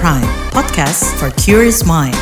Prime, 0.00 0.24
podcast 0.48 1.12
for 1.20 1.28
curious 1.36 1.84
mind. 1.84 2.16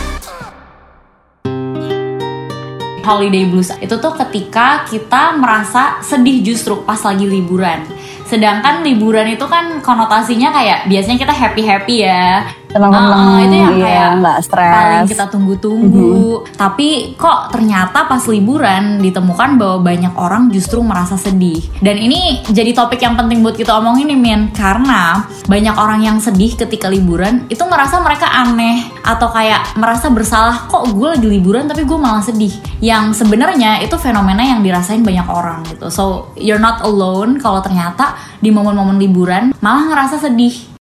holiday 3.06 3.46
blues 3.46 3.70
itu 3.78 3.94
tuh 4.02 4.18
ketika 4.18 4.84
kita 4.84 5.38
merasa 5.38 6.02
sedih 6.02 6.42
justru 6.42 6.82
pas 6.82 6.98
lagi 7.00 7.24
liburan. 7.24 7.86
Sedangkan 8.26 8.84
liburan 8.84 9.30
itu 9.30 9.46
kan 9.46 9.80
konotasinya 9.80 10.52
kayak 10.52 10.90
biasanya 10.90 11.22
kita 11.22 11.32
happy 11.32 11.62
happy 11.64 11.96
ya. 12.02 12.50
Tenang-tenang, 12.68 13.16
Uh, 13.18 13.44
itu 13.48 13.56
yang 13.56 13.74
iya, 13.80 13.84
kayak 13.88 14.10
nggak 14.20 14.38
stres. 14.44 14.74
paling 14.76 15.08
kita 15.08 15.24
tunggu-tunggu. 15.32 16.44
Tapi 16.52 17.16
kok 17.16 17.48
ternyata 17.48 18.04
pas 18.04 18.20
liburan 18.28 19.00
ditemukan 19.00 19.56
bahwa 19.56 19.78
banyak 19.80 20.14
orang 20.14 20.52
justru 20.52 20.84
merasa 20.84 21.16
sedih. 21.16 21.64
Dan 21.80 21.96
ini 21.96 22.44
jadi 22.44 22.76
topik 22.76 23.00
yang 23.00 23.16
penting 23.16 23.40
buat 23.40 23.56
kita 23.56 23.72
omongin 23.80 24.12
nih 24.12 24.20
Min 24.20 24.40
karena 24.52 25.24
banyak 25.48 25.76
orang 25.76 26.00
yang 26.04 26.16
sedih 26.20 26.52
ketika 26.54 26.92
liburan 26.92 27.48
itu 27.48 27.60
ngerasa 27.64 28.04
mereka 28.04 28.28
aneh 28.28 28.84
atau 29.00 29.32
kayak 29.32 29.76
merasa 29.80 30.12
bersalah 30.12 30.68
kok 30.68 30.92
gue 30.92 31.08
lagi 31.16 31.28
liburan 31.28 31.66
tapi 31.66 31.88
gue 31.88 31.98
malah 31.98 32.22
sedih. 32.22 32.52
Yang 32.84 33.24
sebenarnya 33.24 33.80
itu 33.80 33.96
fenomena 33.96 34.44
yang 34.44 34.60
dirasain 34.60 35.00
banyak 35.00 35.26
orang 35.26 35.64
gitu. 35.72 35.88
So 35.88 36.36
you're 36.36 36.62
not 36.62 36.84
alone 36.84 37.40
kalau 37.40 37.64
ternyata 37.64 38.14
di 38.44 38.52
momen-momen 38.52 39.00
liburan 39.00 39.56
malah 39.64 39.88
ngerasa 39.88 40.20
sedih. 40.20 40.77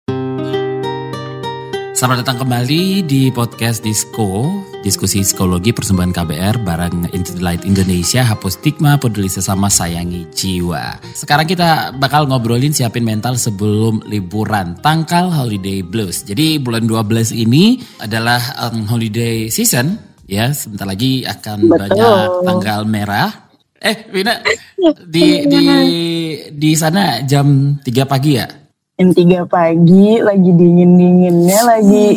Selamat 2.05 2.21
datang 2.21 2.45
kembali 2.45 3.09
di 3.09 3.33
podcast 3.33 3.81
Disko, 3.81 4.45
diskusi 4.85 5.25
psikologi 5.25 5.73
persembahan 5.73 6.13
KBR 6.13 6.61
bareng 6.61 7.09
Into 7.17 7.33
the 7.33 7.41
Light 7.41 7.65
Indonesia, 7.65 8.21
hapus 8.21 8.61
stigma, 8.61 9.01
peduli 9.01 9.25
sesama, 9.25 9.73
sayangi 9.73 10.29
jiwa. 10.29 11.01
Sekarang 11.17 11.49
kita 11.49 11.97
bakal 11.97 12.29
ngobrolin 12.29 12.77
siapin 12.77 13.09
mental 13.09 13.41
sebelum 13.41 14.05
liburan, 14.05 14.77
tangkal 14.85 15.33
holiday 15.33 15.81
blues. 15.81 16.29
Jadi 16.29 16.61
bulan 16.61 16.85
12 16.85 17.33
ini 17.33 17.81
adalah 17.97 18.53
um, 18.69 18.85
holiday 18.85 19.49
season, 19.49 19.97
ya 20.29 20.53
sebentar 20.53 20.85
lagi 20.85 21.25
akan 21.25 21.73
Betul. 21.73 21.89
banyak 21.89 22.29
tanggal 22.45 22.81
merah. 22.85 23.33
Eh, 23.81 24.13
Wina, 24.13 24.45
di 25.09 25.49
di 25.49 25.65
di 26.53 26.71
sana 26.77 27.25
jam 27.25 27.81
3 27.81 28.05
pagi 28.05 28.37
ya? 28.37 28.64
Jam 28.95 29.11
3 29.11 29.51
pagi 29.51 30.23
lagi 30.23 30.55
dingin-dinginnya 30.55 31.61
lagi 31.67 32.15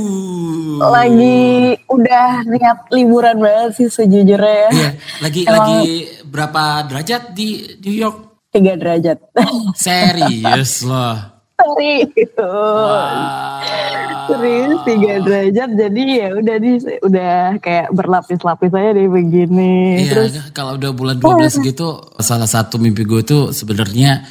lagi 0.78 1.74
udah 1.90 2.46
niat 2.46 2.94
liburan 2.94 3.42
banget 3.42 3.82
sih 3.82 3.90
sejujurnya 3.90 4.46
ya. 4.46 4.70
Iya, 4.70 4.90
lagi 5.26 5.42
Emang- 5.50 5.58
lagi 5.58 5.82
berapa 6.22 6.86
derajat 6.86 7.34
di 7.34 7.66
New 7.82 7.98
York? 7.98 8.18
3 8.54 8.78
derajat. 8.78 9.18
Serius 9.74 10.86
loh. 10.86 11.18
Serius. 11.58 12.30
Wah. 12.38 13.66
Serius 14.30 14.78
3 14.86 15.26
derajat 15.26 15.70
jadi 15.74 16.04
ya 16.14 16.30
udah 16.38 16.56
di 16.62 16.72
udah 17.02 17.36
kayak 17.58 17.90
berlapis-lapis 17.90 18.70
aja 18.78 18.94
deh 18.94 19.10
begini. 19.10 20.06
Iya, 20.06 20.10
Terus 20.14 20.32
kalau 20.54 20.78
udah 20.78 20.94
bulan 20.94 21.18
12 21.18 21.58
gitu, 21.58 22.06
salah 22.22 22.46
satu 22.46 22.78
mimpi 22.78 23.02
gue 23.02 23.26
tuh 23.26 23.50
sebenarnya 23.50 24.30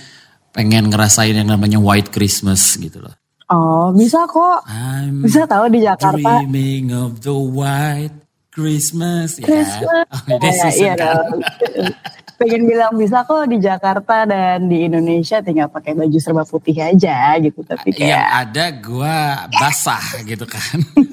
pengen 0.57 0.89
ngerasain 0.89 1.37
yang 1.37 1.47
namanya 1.47 1.77
White 1.77 2.09
Christmas 2.09 2.75
gitu 2.75 2.99
loh. 2.99 3.13
oh 3.47 3.93
bisa 3.93 4.25
kok. 4.25 4.65
I'm 4.67 5.21
Bisa 5.21 5.45
tahu 5.45 5.69
di 5.69 5.81
Jakarta. 5.81 6.17
dreaming 6.43 6.91
of 6.91 7.21
the 7.21 7.31
white 7.31 8.17
Christmas. 8.49 9.37
Ya, 9.37 9.45
Christmas. 9.45 10.09
holiday 10.09 10.49
Ya, 10.49 10.57
season 10.65 10.81
iya 10.83 10.95
kan. 10.97 11.07
dong. 11.15 11.41
Pengen 12.39 12.63
bilang 12.65 12.93
bisa 12.95 13.25
kok 13.25 13.47
di 13.47 13.57
Jakarta 13.57 14.25
dan 14.25 14.67
di 14.67 14.85
Indonesia 14.85 15.41
tinggal 15.41 15.69
pakai 15.69 15.93
baju 15.93 16.19
serba 16.19 16.45
putih 16.45 16.77
aja 16.77 17.33
gitu. 17.39 17.61
Tapi 17.61 17.93
Yang 17.95 18.01
kayak 18.03 18.27
ada 18.43 18.65
gue 18.77 19.17
basah 19.55 20.05
gitu 20.23 20.45
kan. 20.45 20.77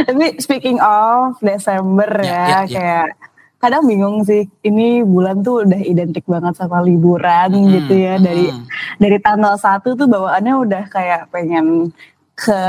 Tapi 0.00 0.36
speaking 0.36 0.78
of 0.80 1.40
Desember 1.40 2.10
Ya, 2.20 2.64
ya, 2.64 2.68
ya, 2.68 2.82
ya. 3.08 3.28
Kadang 3.60 3.84
bingung 3.84 4.24
sih. 4.24 4.48
Ini 4.64 5.04
bulan 5.04 5.44
tuh 5.44 5.68
udah 5.68 5.80
identik 5.84 6.24
banget 6.24 6.56
sama 6.56 6.80
liburan 6.80 7.52
Hmm, 7.52 7.68
gitu 7.70 7.94
ya. 7.94 8.16
Dari 8.16 8.48
hmm. 8.48 8.64
dari 8.96 9.18
tanggal 9.20 9.54
1 9.54 9.84
tuh 9.84 10.08
bawaannya 10.08 10.54
udah 10.56 10.82
kayak 10.88 11.28
pengen 11.28 11.92
ke 12.32 12.62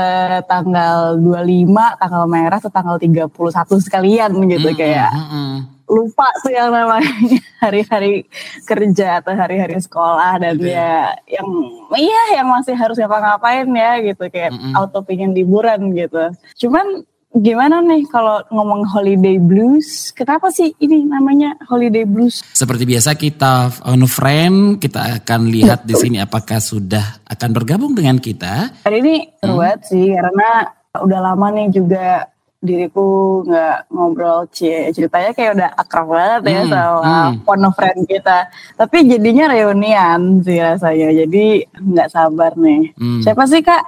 tanggal 0.44 1.16
25, 1.16 1.64
tanggal 1.96 2.24
merah 2.28 2.60
tuh 2.60 2.68
tanggal 2.68 3.00
31 3.00 3.32
sekalian 3.80 4.28
gitu 4.44 4.68
Mm, 4.68 4.76
kayak 4.76 5.08
mm, 5.16 5.28
mm. 5.32 5.54
lupa 5.88 6.28
tuh 6.44 6.52
yang 6.52 6.68
namanya 6.68 7.08
hari-hari 7.64 8.28
kerja 8.68 9.24
atau 9.24 9.32
hari-hari 9.32 9.80
sekolah 9.80 10.44
dan 10.44 10.60
Iya. 10.60 10.76
ya 10.76 10.92
yang 11.40 11.48
iya 11.96 12.22
yang 12.36 12.52
masih 12.52 12.76
harus 12.76 13.00
ngapa-ngapain 13.00 13.64
ya 13.72 13.96
gitu 14.12 14.28
kayak 14.28 14.52
Mm-mm. 14.52 14.76
auto 14.76 15.00
pingin 15.08 15.32
liburan 15.32 15.88
gitu. 15.96 16.20
Cuman 16.68 17.08
gimana 17.32 17.80
nih 17.80 18.04
kalau 18.06 18.44
ngomong 18.48 18.84
holiday 18.84 19.40
blues? 19.40 20.12
Kenapa 20.12 20.52
sih 20.52 20.76
ini 20.78 21.04
namanya 21.04 21.56
holiday 21.64 22.04
blues? 22.04 22.44
Seperti 22.52 22.84
biasa 22.84 23.16
kita 23.16 23.82
on 23.84 24.04
friend, 24.04 24.76
kita 24.76 25.22
akan 25.22 25.48
lihat 25.48 25.88
di 25.88 25.96
sini 25.96 26.20
apakah 26.20 26.60
sudah 26.60 27.24
akan 27.24 27.50
bergabung 27.50 27.96
dengan 27.96 28.20
kita. 28.20 28.84
Hari 28.84 28.96
ini 29.00 29.14
seru 29.40 29.56
banget 29.56 29.80
sih 29.88 30.12
karena 30.12 30.48
udah 30.92 31.20
lama 31.24 31.46
nih 31.50 31.68
juga 31.72 32.28
diriku 32.62 33.42
nggak 33.42 33.90
ngobrol 33.90 34.46
cie 34.54 34.94
ceritanya 34.94 35.34
kayak 35.34 35.52
udah 35.58 35.70
akrab 35.74 36.06
banget 36.06 36.42
ya 36.46 36.60
Hmm, 36.62 36.70
sama 36.70 37.00
hmm. 37.02 37.34
one 37.42 37.64
of 37.66 37.74
friend 37.74 38.00
kita 38.06 38.38
tapi 38.78 39.02
jadinya 39.02 39.50
reunian 39.50 40.38
sih 40.38 40.62
rasanya 40.62 41.10
jadi 41.26 41.46
nggak 41.74 42.06
sabar 42.06 42.54
nih 42.54 42.94
Hmm. 42.94 43.18
siapa 43.18 43.50
sih 43.50 43.66
kak 43.66 43.82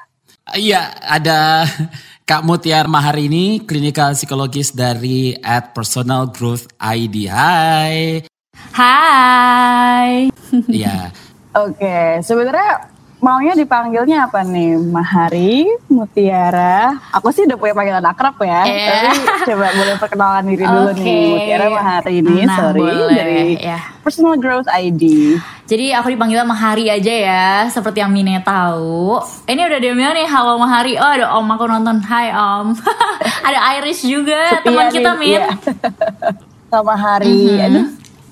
Iya, 0.53 0.93
ada 1.01 1.65
Kak 2.25 2.41
Mutiar 2.41 2.89
Maharini, 2.89 3.61
klinikal 3.69 4.17
psikologis 4.17 4.73
dari 4.73 5.37
at 5.45 5.77
Personal 5.77 6.33
Growth 6.33 6.73
ID. 6.81 7.29
Hai. 7.29 8.25
Hai. 8.73 10.33
Iya. 10.73 11.13
oke 11.69 12.25
sebenarnya 12.25 12.94
maunya 13.25 13.57
dipanggilnya 13.57 14.29
apa 14.29 14.45
nih 14.45 14.77
Mahari 14.77 15.65
Mutiara 15.89 16.93
aku 17.09 17.33
sih 17.33 17.43
udah 17.43 17.57
punya 17.57 17.73
panggilan 17.73 18.05
akrab 18.05 18.37
ya 18.39 18.61
Iya. 18.63 18.89
tapi 18.93 19.09
coba 19.49 19.67
boleh 19.73 19.97
perkenalan 19.97 20.45
diri 20.45 20.65
dulu 20.65 20.91
nih 20.95 21.25
Mutiara 21.33 21.67
Mahari 21.71 22.15
ini 22.15 22.37
Nah, 22.45 22.57
sorry 22.61 22.85
boleh, 22.85 23.09
dari 23.11 23.41
ya. 23.57 23.79
Personal 24.01 24.37
Growth 24.37 24.69
ID 24.69 25.03
Jadi 25.65 25.91
aku 25.91 26.13
dipanggil 26.13 26.45
Mahari 26.45 26.93
aja 26.93 27.09
ya, 27.09 27.47
seperti 27.67 28.05
yang 28.05 28.13
Mine 28.13 28.45
tahu. 28.45 29.17
Ini 29.49 29.65
udah 29.65 29.79
dia 29.81 29.97
nih, 29.97 30.29
halo 30.29 30.61
Mahari. 30.61 31.01
Oh 31.01 31.09
ada 31.09 31.33
Om 31.33 31.49
aku 31.49 31.65
nonton, 31.65 32.05
Hai 32.05 32.29
Om. 32.29 32.77
ada 33.49 33.59
Iris 33.73 34.05
juga, 34.05 34.61
teman 34.61 34.93
kita 34.93 35.17
Min. 35.17 35.41
iya. 35.41 35.49
sama 36.69 36.93
hari 36.93 37.33
Mhm. 37.49 37.65
aduh 37.65 37.87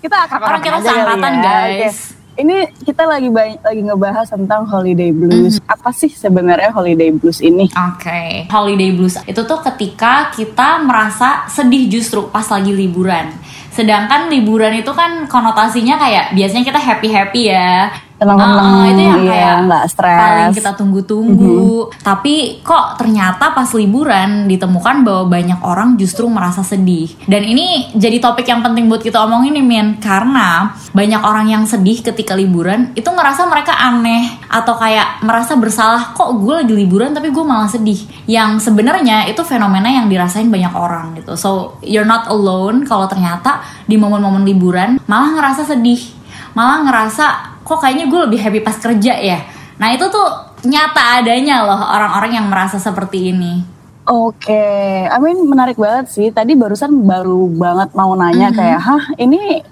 kita 0.04 0.16
akan 0.28 0.38
Orang 0.42 0.60
kita 0.60 0.76
seangkatan, 0.82 1.32
guys. 1.40 1.96
Ini 2.34 2.54
kita 2.80 3.04
lagi 3.04 3.28
ba- 3.28 3.60
lagi 3.60 3.82
ngebahas 3.82 4.26
tentang 4.26 4.64
holiday 4.64 5.10
blues 5.10 5.58
Mhm. 5.58 5.68
apa 5.68 5.90
sih 5.90 6.08
sebenarnya 6.08 6.70
holiday 6.70 7.10
blues 7.10 7.38
ini 7.38 7.68
Oke, 7.68 8.48
holiday 8.48 8.90
blues 8.90 9.20
itu 9.22 9.40
tuh 9.42 9.60
ketika 9.62 10.32
kita 10.32 10.80
merasa 10.80 11.44
sedih 11.46 11.88
justru 11.88 12.28
pas 12.28 12.44
lagi 12.46 12.72
liburan. 12.72 13.28
Sedangkan 13.68 14.28
liburan 14.28 14.72
itu 14.74 14.92
kan 14.92 15.24
konotasinya 15.24 15.96
kayak 15.96 16.32
biasanya 16.32 16.64
kita 16.66 16.76
happy 16.78 17.08
happy 17.08 17.42
ya. 17.48 17.88
Ah, 18.22 18.86
itu 18.86 19.02
yang 19.02 19.22
iya, 19.26 19.32
kayak 19.32 19.56
nggak 19.66 19.84
stres. 19.90 20.20
Paling 20.22 20.54
kita 20.54 20.70
tunggu-tunggu. 20.78 21.90
Tapi 22.00 22.62
kok 22.62 22.98
ternyata 22.98 23.50
pas 23.50 23.68
liburan 23.74 24.46
ditemukan 24.46 25.02
bahwa 25.02 25.24
banyak 25.26 25.60
orang 25.62 25.98
justru 25.98 26.30
merasa 26.30 26.62
sedih. 26.62 27.10
Dan 27.26 27.42
ini 27.42 27.90
jadi 27.98 28.22
topik 28.22 28.46
yang 28.46 28.62
penting 28.62 28.86
buat 28.86 29.02
kita 29.02 29.18
omongin 29.26 29.58
nih 29.58 29.66
Min 29.66 29.86
karena 29.98 30.74
banyak 30.94 31.22
orang 31.22 31.46
yang 31.50 31.64
sedih 31.66 31.98
ketika 32.00 32.38
liburan 32.38 32.94
itu 32.94 33.06
ngerasa 33.06 33.46
mereka 33.50 33.74
aneh 33.74 34.38
atau 34.46 34.78
kayak 34.78 35.24
merasa 35.26 35.58
bersalah 35.58 36.14
kok 36.14 36.30
gue 36.38 36.64
lagi 36.64 36.74
liburan 36.74 37.10
tapi 37.12 37.34
gue 37.34 37.44
malah 37.44 37.68
sedih. 37.68 37.98
Yang 38.30 38.70
sebenarnya 38.70 39.26
itu 39.26 39.42
fenomena 39.42 39.90
yang 39.90 40.06
dirasain 40.06 40.46
banyak 40.46 40.72
orang 40.72 41.18
gitu. 41.18 41.34
So 41.34 41.78
you're 41.82 42.08
not 42.08 42.30
alone 42.30 42.86
kalau 42.86 43.10
ternyata 43.10 43.64
di 43.84 43.98
momen-momen 43.98 44.46
liburan 44.46 45.02
malah 45.10 45.34
ngerasa 45.34 45.66
sedih 45.66 46.22
malah 46.52 46.84
ngerasa 46.84 47.51
kok 47.62 47.78
kayaknya 47.80 48.06
gue 48.10 48.20
lebih 48.28 48.38
happy 48.42 48.60
pas 48.60 48.76
kerja 48.76 49.14
ya. 49.18 49.38
Nah 49.78 49.94
itu 49.94 50.06
tuh 50.10 50.28
nyata 50.62 51.22
adanya 51.22 51.66
loh 51.66 51.80
orang-orang 51.80 52.38
yang 52.38 52.46
merasa 52.46 52.78
seperti 52.78 53.34
ini. 53.34 53.62
Oke, 54.02 54.66
I 55.06 55.18
mean 55.22 55.46
menarik 55.46 55.78
banget 55.78 56.10
sih. 56.10 56.34
Tadi 56.34 56.58
barusan 56.58 57.06
baru 57.06 57.46
banget 57.54 57.94
mau 57.94 58.18
nanya 58.18 58.50
Mhm. 58.50 58.56
kayak, 58.58 58.80
hah 58.82 59.04
ini 59.14 59.62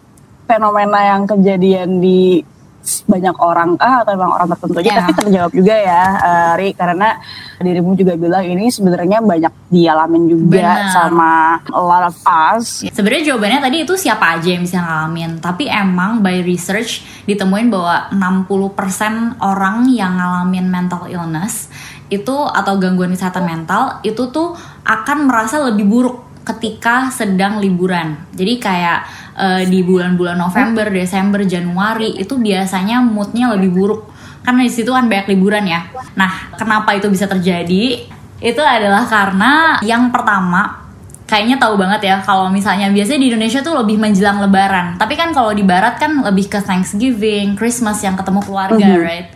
fenomena 0.47 1.15
yang 1.15 1.27
kejadian 1.27 1.99
di 1.99 2.43
banyak 2.81 3.37
orang 3.39 3.77
ah 3.77 4.01
atau 4.03 4.17
memang 4.17 4.33
orang 4.35 4.49
tertentu 4.57 4.79
aja 4.81 4.89
Yeah. 4.91 4.99
tapi 5.05 5.13
terjawab 5.13 5.53
juga 5.53 5.75
ya 5.77 6.03
eh, 6.19 6.53
Ri 6.59 6.69
karena 6.75 7.09
dirimu 7.61 7.93
juga 7.93 8.17
bilang 8.17 8.43
ini 8.43 8.73
sebenarnya 8.73 9.21
banyak 9.21 9.53
dialamin 9.69 10.25
juga 10.27 10.59
Benar. 10.65 10.91
sama 10.91 11.31
a 11.69 11.79
lot 11.79 12.05
of 12.09 12.17
us 12.25 12.83
Sebenarnya 12.91 13.33
jawabannya 13.33 13.61
tadi 13.61 13.77
itu 13.85 13.95
siapa 13.95 14.41
aja 14.41 14.49
yang 14.57 14.65
bisa 14.65 14.81
ngalamin. 14.81 15.39
Tapi 15.39 15.69
emang 15.69 16.25
by 16.25 16.41
research 16.41 17.05
ditemuin 17.25 17.69
bahwa 17.69 18.09
60% 18.11 19.41
orang 19.41 19.89
yang 19.93 20.17
ngalamin 20.17 20.67
mental 20.69 21.07
illness 21.07 21.69
itu 22.11 22.35
atau 22.35 22.75
gangguan 22.81 23.15
kesehatan 23.15 23.47
mental 23.47 24.03
itu 24.03 24.33
tuh 24.33 24.59
akan 24.83 25.31
merasa 25.31 25.63
lebih 25.63 25.87
buruk 25.87 26.17
ketika 26.41 27.13
sedang 27.13 27.61
liburan. 27.61 28.17
Jadi 28.33 28.55
kayak 28.57 28.99
eh, 29.37 29.63
di 29.69 29.85
bulan-bulan 29.85 30.41
November, 30.41 30.89
Desember, 30.89 31.45
Januari 31.45 32.17
itu 32.17 32.37
biasanya 32.41 33.05
moodnya 33.05 33.53
lebih 33.55 33.71
buruk 33.73 34.01
karena 34.41 34.65
di 34.65 34.73
situ 34.73 34.91
kan 34.91 35.05
banyak 35.07 35.29
liburan 35.37 35.65
ya. 35.69 35.85
Nah, 36.17 36.57
kenapa 36.57 36.97
itu 36.97 37.13
bisa 37.13 37.29
terjadi? 37.29 38.09
Itu 38.41 38.63
adalah 38.65 39.05
karena 39.05 39.77
yang 39.85 40.09
pertama 40.09 40.81
kayaknya 41.31 41.63
tahu 41.63 41.79
banget 41.79 42.11
ya 42.11 42.17
kalau 42.27 42.51
misalnya 42.51 42.91
biasanya 42.91 43.21
di 43.23 43.29
Indonesia 43.31 43.61
tuh 43.63 43.79
lebih 43.79 44.03
menjelang 44.03 44.43
Lebaran. 44.43 44.99
Tapi 44.99 45.15
kan 45.15 45.31
kalau 45.31 45.55
di 45.55 45.63
Barat 45.63 46.01
kan 46.01 46.25
lebih 46.27 46.51
ke 46.51 46.59
Thanksgiving, 46.59 47.55
Christmas 47.55 48.03
yang 48.03 48.19
ketemu 48.19 48.41
keluarga, 48.43 48.91
right? 48.99 49.31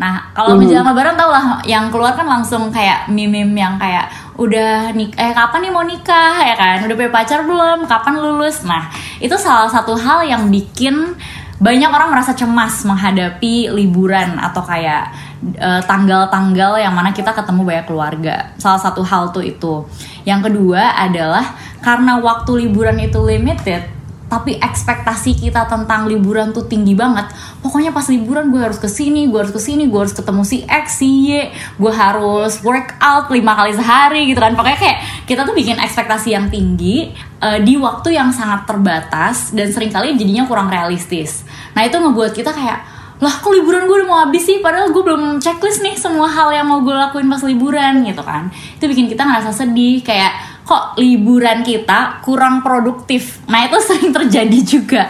Nah 0.00 0.32
kalau 0.32 0.56
menjelang 0.56 0.88
Lebaran 0.88 1.12
tau 1.12 1.28
lah 1.28 1.60
yang 1.68 1.92
keluar 1.92 2.16
kan 2.16 2.24
langsung 2.24 2.72
kayak 2.72 3.12
meme-meme 3.12 3.60
yang 3.60 3.76
kayak 3.76 4.08
udah 4.40 4.96
nik 4.96 5.12
eh 5.20 5.36
kapan 5.36 5.68
nih 5.68 5.72
mau 5.76 5.84
nikah 5.84 6.40
ya 6.40 6.56
kan 6.56 6.80
udah 6.88 6.96
punya 6.96 7.12
pacar 7.12 7.44
belum 7.44 7.84
kapan 7.84 8.16
lulus 8.16 8.64
nah 8.64 8.88
itu 9.20 9.36
salah 9.36 9.68
satu 9.68 9.92
hal 9.92 10.24
yang 10.24 10.48
bikin 10.48 11.12
banyak 11.60 11.92
orang 11.92 12.08
merasa 12.08 12.32
cemas 12.32 12.88
menghadapi 12.88 13.68
liburan 13.68 14.40
atau 14.40 14.64
kayak 14.64 15.12
eh, 15.60 15.82
tanggal-tanggal 15.84 16.80
yang 16.80 16.96
mana 16.96 17.12
kita 17.12 17.36
ketemu 17.36 17.60
banyak 17.68 17.84
keluarga. 17.84 18.56
Salah 18.56 18.80
satu 18.80 19.04
hal 19.04 19.28
tuh 19.28 19.44
itu. 19.44 19.84
Yang 20.24 20.48
kedua 20.48 20.96
adalah 20.96 21.52
karena 21.84 22.16
waktu 22.16 22.64
liburan 22.64 22.96
itu 23.04 23.20
limited, 23.20 23.84
tapi 24.30 24.54
ekspektasi 24.62 25.34
kita 25.34 25.66
tentang 25.66 26.06
liburan 26.06 26.54
tuh 26.54 26.70
tinggi 26.70 26.94
banget. 26.94 27.26
Pokoknya 27.58 27.90
pas 27.90 28.06
liburan 28.06 28.54
gue 28.54 28.62
harus 28.62 28.78
ke 28.78 28.86
sini, 28.86 29.26
gue 29.26 29.34
harus 29.42 29.50
ke 29.50 29.58
sini, 29.58 29.90
gue 29.90 29.98
harus 29.98 30.14
ketemu 30.14 30.46
si 30.46 30.62
X, 30.62 31.02
si 31.02 31.10
Y, 31.26 31.50
gue 31.50 31.92
harus 31.92 32.62
workout 32.62 33.26
lima 33.34 33.58
kali 33.58 33.74
sehari 33.74 34.30
gitu 34.30 34.38
kan. 34.38 34.54
Pokoknya 34.54 34.78
kayak 34.78 34.98
kita 35.26 35.42
tuh 35.42 35.52
bikin 35.58 35.82
ekspektasi 35.82 36.38
yang 36.38 36.46
tinggi 36.46 37.10
eh, 37.42 37.58
di 37.58 37.74
waktu 37.74 38.14
yang 38.14 38.30
sangat 38.30 38.70
terbatas 38.70 39.50
dan 39.50 39.74
sering 39.74 39.90
kali 39.90 40.14
jadinya 40.14 40.46
kurang 40.46 40.70
realistis. 40.70 41.42
Nah 41.74 41.82
itu 41.82 41.98
ngebuat 41.98 42.30
kita 42.30 42.54
kayak 42.54 43.00
lah 43.20 43.36
kok 43.36 43.52
liburan 43.52 43.84
gue 43.84 43.96
udah 44.00 44.08
mau 44.08 44.18
habis 44.24 44.48
sih 44.48 44.64
padahal 44.64 44.96
gue 44.96 45.02
belum 45.04 45.44
checklist 45.44 45.84
nih 45.84 45.92
semua 45.92 46.24
hal 46.24 46.56
yang 46.56 46.64
mau 46.64 46.80
gue 46.80 46.96
lakuin 46.96 47.28
pas 47.28 47.44
liburan 47.44 48.00
gitu 48.00 48.24
kan 48.24 48.48
itu 48.48 48.84
bikin 48.88 49.12
kita 49.12 49.28
ngerasa 49.28 49.52
sedih 49.52 50.00
kayak 50.00 50.49
kok 50.64 50.96
liburan 50.96 51.60
kita 51.62 52.24
kurang 52.24 52.64
produktif? 52.64 53.42
Nah 53.50 53.66
itu 53.66 53.76
sering 53.88 54.10
terjadi 54.10 54.58
juga. 54.64 55.02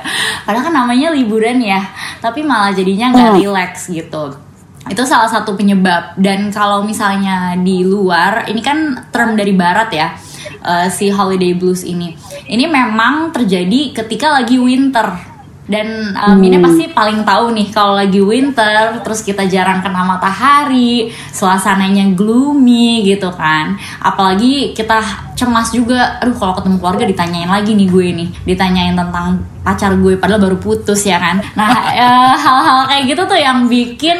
Padahal 0.44 0.70
kan 0.70 0.74
namanya 0.74 1.14
liburan 1.14 1.60
ya 1.62 1.80
tapi 2.18 2.44
malah 2.44 2.74
jadinya 2.74 3.14
nggak 3.14 3.32
relax 3.40 3.88
gitu. 3.88 4.36
Itu 4.88 5.02
salah 5.06 5.28
satu 5.28 5.54
penyebab. 5.54 6.18
Dan 6.18 6.50
kalau 6.50 6.82
misalnya 6.82 7.54
di 7.60 7.84
luar 7.84 8.48
ini 8.50 8.64
kan 8.64 9.06
term 9.14 9.36
dari 9.38 9.52
barat 9.54 9.88
ya 9.92 10.08
eh, 10.66 10.88
si 10.90 11.12
holiday 11.12 11.54
blues 11.54 11.86
ini. 11.86 12.16
Ini 12.50 12.66
memang 12.66 13.30
terjadi 13.30 13.94
ketika 13.94 14.34
lagi 14.34 14.58
winter 14.58 15.29
dan 15.70 16.18
um, 16.18 16.42
ini 16.42 16.58
pasti 16.58 16.90
paling 16.90 17.22
tahu 17.22 17.54
nih 17.54 17.70
kalau 17.70 17.94
lagi 17.94 18.18
winter 18.18 18.98
terus 19.06 19.22
kita 19.22 19.46
jarang 19.46 19.78
kena 19.86 20.02
matahari 20.02 21.14
suasananya 21.30 22.10
gloomy 22.18 23.06
gitu 23.06 23.30
kan. 23.30 23.78
Apalagi 24.02 24.74
kita 24.74 25.30
cemas 25.38 25.70
juga. 25.70 26.18
Aduh 26.18 26.34
kalau 26.34 26.58
ketemu 26.58 26.76
keluarga 26.82 27.04
ditanyain 27.06 27.46
lagi 27.46 27.78
nih 27.78 27.86
gue 27.86 28.06
nih. 28.18 28.28
Ditanyain 28.42 28.98
tentang 28.98 29.46
pacar 29.62 29.94
gue 29.94 30.18
padahal 30.18 30.42
baru 30.42 30.58
putus 30.58 31.06
ya 31.06 31.22
kan? 31.22 31.38
Nah 31.54 31.70
eh, 32.02 32.34
hal-hal 32.34 32.90
kayak 32.90 33.04
gitu 33.14 33.22
tuh 33.30 33.38
yang 33.38 33.70
bikin 33.70 34.18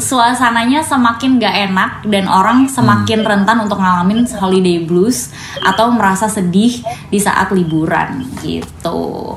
suasananya 0.00 0.80
semakin 0.80 1.36
gak 1.36 1.56
enak 1.68 1.90
dan 2.08 2.24
orang 2.24 2.72
semakin 2.72 3.20
rentan 3.20 3.68
untuk 3.68 3.76
ngalamin 3.76 4.24
holiday 4.40 4.80
blues 4.80 5.28
atau 5.60 5.92
merasa 5.92 6.24
sedih 6.24 6.80
di 7.12 7.18
saat 7.20 7.52
liburan 7.52 8.24
gitu 8.40 9.36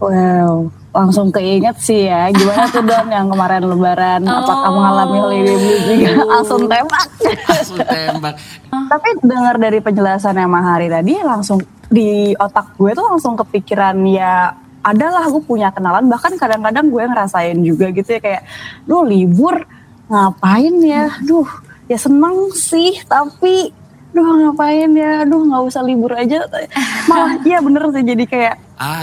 Wow, 0.00 0.72
langsung 0.90 1.28
keinget 1.28 1.76
sih 1.76 2.08
ya. 2.08 2.32
Gimana 2.32 2.66
tuh 2.66 2.80
Don 2.80 3.06
yang 3.06 3.28
kemarin 3.28 3.62
lebaran? 3.62 4.24
Apakah 4.24 4.64
Oh. 4.64 4.74
mengalami 4.74 5.16
holiday 5.20 5.54
blues 5.54 5.82
juga? 5.90 6.10
langsung 6.26 6.62
tembak. 6.64 7.08
Langsung 7.46 7.78
tembak. 7.78 8.34
Tapi 8.64 9.08
dengar 9.20 9.54
dari 9.56 9.78
penjelasan 9.78 10.34
yang 10.34 10.48
Mahari 10.48 10.88
tadi 10.88 11.20
langsung 11.20 11.60
di 11.86 12.32
otak 12.32 12.74
gue 12.74 12.90
tuh 12.90 13.04
langsung 13.04 13.36
kepikiran 13.36 13.98
ya 14.06 14.56
adalah 14.80 15.28
gue 15.28 15.42
punya 15.42 15.68
kenalan 15.68 16.08
bahkan 16.08 16.32
kadang-kadang 16.34 16.88
gue 16.88 17.02
ngerasain 17.04 17.60
juga 17.60 17.90
gitu 17.90 18.08
ya 18.08 18.20
kayak 18.22 18.42
duh 18.82 19.04
libur 19.04 19.60
ngapain 20.06 20.72
ya 20.80 21.12
duh 21.20 21.44
ya 21.84 21.98
seneng 21.98 22.48
sih 22.50 23.04
tapi 23.04 23.74
duh 24.10 24.24
ngapain 24.24 24.90
ya? 24.92 25.22
Duh 25.24 25.40
nggak 25.44 25.62
usah 25.64 25.82
libur 25.82 26.12
aja. 26.12 26.44
Malah 27.10 27.38
iya 27.42 27.58
bener 27.58 27.82
sih. 27.90 28.02
Jadi 28.02 28.24
kayak 28.24 28.54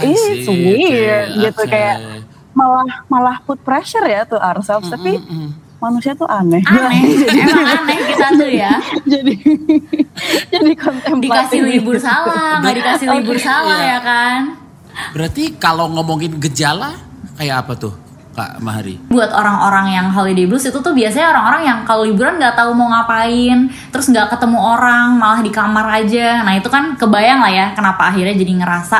ih 0.02 0.16
see, 0.42 0.48
weird 0.48 1.28
oke, 1.32 1.40
gitu. 1.44 1.62
kayak 1.70 1.96
malah 2.50 2.82
malah 3.06 3.36
put 3.46 3.62
pressure 3.62 4.02
ya 4.02 4.26
tuh 4.26 4.36
ourselves. 4.36 4.90
Tapi 4.90 5.22
manusia 5.78 6.12
tuh 6.12 6.26
aneh. 6.26 6.58
Aneh. 6.66 7.06
Emang 7.46 7.68
aneh 7.86 7.98
kita 8.10 8.26
tuh 8.34 8.50
ya. 8.50 8.72
Jadi 9.14 9.32
jadi 10.50 10.72
kontemplatif. 10.74 11.22
Dikasih 11.30 11.60
libur 11.62 11.94
gitu. 11.96 12.04
salah 12.04 12.58
nggak 12.58 12.74
dikasih 12.82 13.06
libur 13.14 13.36
salah 13.38 13.78
Iya. 13.78 13.90
ya 13.94 13.98
kan? 14.02 14.40
Berarti 15.14 15.54
kalau 15.56 15.86
ngomongin 15.94 16.42
gejala 16.42 16.98
kayak 17.38 17.62
apa 17.62 17.72
tuh 17.78 17.94
Kak 18.38 18.62
Mahari? 18.62 18.94
buat 19.10 19.34
orang-orang 19.34 19.98
yang 19.98 20.06
holiday 20.14 20.46
blues 20.46 20.62
itu 20.62 20.78
tuh 20.78 20.94
biasanya 20.94 21.34
orang-orang 21.34 21.62
yang 21.66 21.78
kalau 21.82 22.06
liburan 22.06 22.38
nggak 22.38 22.54
tahu 22.54 22.70
mau 22.70 22.86
ngapain 22.94 23.66
terus 23.90 24.06
nggak 24.06 24.30
ketemu 24.30 24.58
orang 24.62 25.18
malah 25.18 25.42
di 25.42 25.50
kamar 25.50 25.86
aja 25.98 26.46
nah 26.46 26.54
itu 26.54 26.70
kan 26.70 26.94
kebayang 26.94 27.42
lah 27.42 27.50
ya 27.50 27.66
kenapa 27.74 28.14
akhirnya 28.14 28.38
jadi 28.38 28.62
ngerasa 28.62 28.98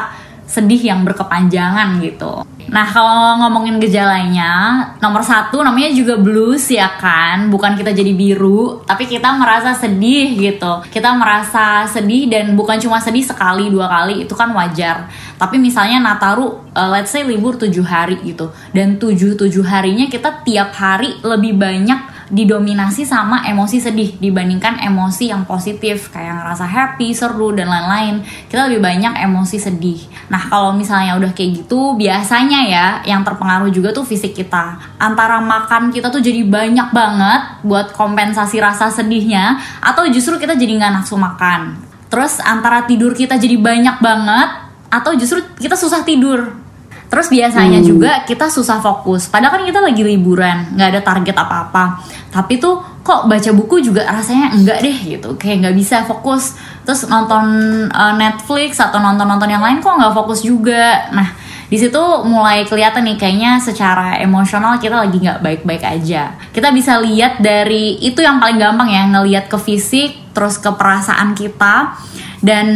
sedih 0.48 0.80
yang 0.80 1.04
berkepanjangan 1.04 2.00
gitu. 2.00 2.42
Nah 2.68 2.84
kalau 2.84 3.40
ngomongin 3.44 3.80
gejalanya 3.80 4.84
nomor 5.00 5.24
satu 5.24 5.64
namanya 5.64 5.88
juga 5.92 6.20
blues 6.20 6.68
ya 6.68 6.88
kan? 7.00 7.48
Bukan 7.48 7.76
kita 7.76 7.92
jadi 7.96 8.12
biru 8.12 8.84
tapi 8.84 9.08
kita 9.08 9.36
merasa 9.36 9.72
sedih 9.76 10.36
gitu. 10.36 10.84
Kita 10.88 11.16
merasa 11.16 11.88
sedih 11.88 12.28
dan 12.28 12.56
bukan 12.56 12.76
cuma 12.80 13.00
sedih 13.00 13.24
sekali 13.24 13.72
dua 13.72 13.88
kali 13.88 14.24
itu 14.28 14.32
kan 14.36 14.52
wajar. 14.52 15.08
Tapi 15.40 15.56
misalnya 15.56 16.00
Nataru 16.00 16.60
uh, 16.76 16.88
let's 16.92 17.12
say 17.12 17.24
libur 17.24 17.56
tujuh 17.56 17.84
hari 17.84 18.20
gitu. 18.24 18.52
Dan 18.72 19.00
tujuh 19.00 19.36
tujuh 19.36 19.64
harinya 19.64 20.08
kita 20.08 20.44
tiap 20.44 20.72
hari 20.76 21.16
lebih 21.24 21.56
banyak 21.56 22.17
didominasi 22.28 23.08
sama 23.08 23.44
emosi 23.48 23.80
sedih 23.80 24.20
dibandingkan 24.20 24.84
emosi 24.84 25.32
yang 25.32 25.48
positif 25.48 26.12
kayak 26.12 26.40
ngerasa 26.40 26.64
happy, 26.68 27.16
seru 27.16 27.52
dan 27.56 27.72
lain-lain. 27.72 28.24
Kita 28.48 28.68
lebih 28.68 28.84
banyak 28.84 29.16
emosi 29.24 29.56
sedih. 29.56 30.00
Nah, 30.28 30.48
kalau 30.48 30.76
misalnya 30.76 31.16
udah 31.16 31.32
kayak 31.32 31.64
gitu, 31.64 31.96
biasanya 31.96 32.60
ya 32.68 32.86
yang 33.08 33.24
terpengaruh 33.24 33.72
juga 33.72 33.96
tuh 33.96 34.04
fisik 34.04 34.36
kita. 34.36 34.76
Antara 35.00 35.40
makan 35.40 35.88
kita 35.88 36.12
tuh 36.12 36.20
jadi 36.20 36.44
banyak 36.44 36.92
banget 36.92 37.64
buat 37.64 37.96
kompensasi 37.96 38.60
rasa 38.60 38.92
sedihnya 38.92 39.60
atau 39.80 40.04
justru 40.08 40.36
kita 40.36 40.56
jadi 40.56 40.76
nggak 40.78 40.92
nafsu 41.00 41.16
makan. 41.16 41.80
Terus 42.08 42.40
antara 42.40 42.88
tidur 42.88 43.12
kita 43.12 43.36
jadi 43.36 43.56
banyak 43.60 44.00
banget 44.00 44.48
atau 44.88 45.12
justru 45.16 45.44
kita 45.60 45.76
susah 45.76 46.04
tidur. 46.04 46.68
Terus 47.08 47.32
biasanya 47.32 47.80
juga 47.80 48.20
kita 48.28 48.52
susah 48.52 48.84
fokus. 48.84 49.32
Padahal 49.32 49.60
kan 49.60 49.64
kita 49.64 49.80
lagi 49.80 50.04
liburan, 50.04 50.76
nggak 50.76 50.88
ada 50.92 51.00
target 51.00 51.36
apa-apa. 51.40 52.04
Tapi 52.28 52.60
tuh 52.60 52.80
kok 53.00 53.24
baca 53.24 53.50
buku 53.56 53.80
juga 53.80 54.04
rasanya 54.04 54.52
enggak 54.52 54.84
deh 54.84 54.98
gitu. 55.16 55.34
Kayak 55.40 55.68
nggak 55.68 55.76
bisa 55.76 55.96
fokus. 56.04 56.56
Terus 56.84 57.08
nonton 57.08 57.44
uh, 57.88 58.14
Netflix 58.16 58.76
atau 58.80 59.00
nonton-nonton 59.00 59.48
yang 59.48 59.64
lain 59.64 59.80
kok 59.80 59.96
nggak 59.96 60.12
fokus 60.12 60.44
juga. 60.44 61.08
Nah 61.12 61.28
di 61.68 61.76
situ 61.76 62.00
mulai 62.24 62.64
kelihatan 62.64 63.04
nih 63.04 63.20
kayaknya 63.20 63.60
secara 63.60 64.16
emosional 64.24 64.80
kita 64.80 65.04
lagi 65.04 65.20
nggak 65.20 65.40
baik-baik 65.44 65.84
aja. 65.84 66.32
Kita 66.52 66.72
bisa 66.72 66.96
lihat 67.00 67.44
dari 67.44 68.00
itu 68.00 68.24
yang 68.24 68.40
paling 68.40 68.56
gampang 68.56 68.88
ya 68.88 69.04
ngelihat 69.04 69.52
ke 69.52 69.58
fisik, 69.60 70.32
terus 70.32 70.56
ke 70.56 70.72
perasaan 70.72 71.36
kita 71.36 71.92
dan 72.40 72.66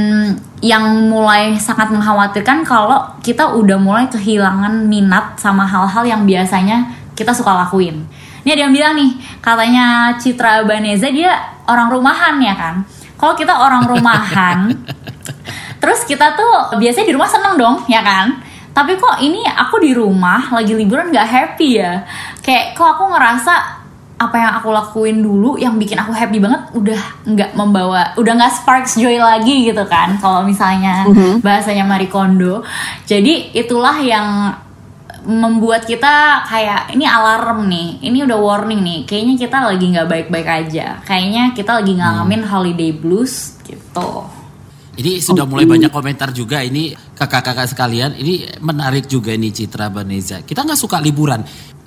yang 0.62 1.10
mulai 1.10 1.58
sangat 1.58 1.90
mengkhawatirkan 1.90 2.62
kalau 2.62 3.02
kita 3.24 3.50
udah 3.56 3.78
mulai 3.80 4.06
kehilangan 4.12 4.86
minat 4.86 5.40
sama 5.40 5.66
hal-hal 5.66 6.04
yang 6.06 6.22
biasanya 6.22 6.92
kita 7.16 7.32
suka 7.32 7.64
lakuin. 7.64 8.04
Ini 8.42 8.50
ada 8.58 8.62
yang 8.66 8.74
bilang 8.74 8.94
nih, 8.98 9.10
katanya 9.38 9.86
Citra 10.18 10.66
Baneza 10.66 11.08
dia 11.10 11.30
orang 11.70 11.88
rumahan 11.90 12.42
ya 12.42 12.54
kan. 12.58 12.74
Kalau 13.14 13.38
kita 13.38 13.54
orang 13.54 13.86
rumahan, 13.86 14.74
terus 15.82 16.06
kita 16.06 16.38
tuh 16.38 16.78
biasanya 16.78 17.10
di 17.10 17.14
rumah 17.18 17.26
seneng 17.26 17.58
dong 17.58 17.76
ya 17.90 17.98
kan. 18.06 18.38
tapi 18.72 18.96
kok 18.96 19.20
ini 19.20 19.44
aku 19.44 19.84
di 19.84 19.92
rumah 19.92 20.48
lagi 20.48 20.72
liburan 20.72 21.12
nggak 21.12 21.28
happy 21.28 21.76
ya 21.76 22.08
kayak 22.40 22.72
kok 22.72 22.96
aku 22.96 23.04
ngerasa 23.12 23.52
apa 24.16 24.36
yang 24.38 24.52
aku 24.56 24.72
lakuin 24.72 25.18
dulu 25.20 25.60
yang 25.60 25.76
bikin 25.76 26.00
aku 26.00 26.14
happy 26.14 26.40
banget 26.40 26.72
udah 26.72 27.00
nggak 27.26 27.50
membawa 27.52 28.16
udah 28.16 28.32
nggak 28.32 28.54
sparks 28.54 28.96
joy 28.96 29.20
lagi 29.20 29.68
gitu 29.68 29.84
kan 29.84 30.16
kalau 30.22 30.46
misalnya 30.46 31.04
bahasanya 31.44 31.84
Marie 31.84 32.08
Kondo 32.08 32.64
jadi 33.04 33.52
itulah 33.52 34.00
yang 34.00 34.56
membuat 35.22 35.84
kita 35.84 36.42
kayak 36.44 36.92
ini 36.92 37.06
alarm 37.06 37.66
nih 37.66 38.02
ini 38.02 38.22
udah 38.22 38.38
warning 38.38 38.80
nih 38.82 38.98
kayaknya 39.06 39.34
kita 39.38 39.58
lagi 39.62 39.84
nggak 39.88 40.08
baik-baik 40.08 40.48
aja 40.48 40.86
kayaknya 41.02 41.54
kita 41.54 41.78
lagi 41.78 41.92
ngalamin 41.94 42.42
holiday 42.42 42.90
blues 42.90 43.58
gitu 43.62 44.26
Ini 44.92 45.24
sudah 45.24 45.48
mulai 45.48 45.64
banyak 45.64 45.88
komentar 45.88 46.36
juga 46.36 46.60
ini 46.60 46.92
kakak-kakak 47.16 47.64
sekalian. 47.64 48.12
Ini 48.12 48.60
menarik 48.60 49.08
juga 49.08 49.32
nih 49.32 49.48
Citra 49.48 49.88
Baneza. 49.88 50.44
Kita 50.44 50.68
nggak 50.68 50.76
suka 50.76 51.00
liburan. 51.00 51.40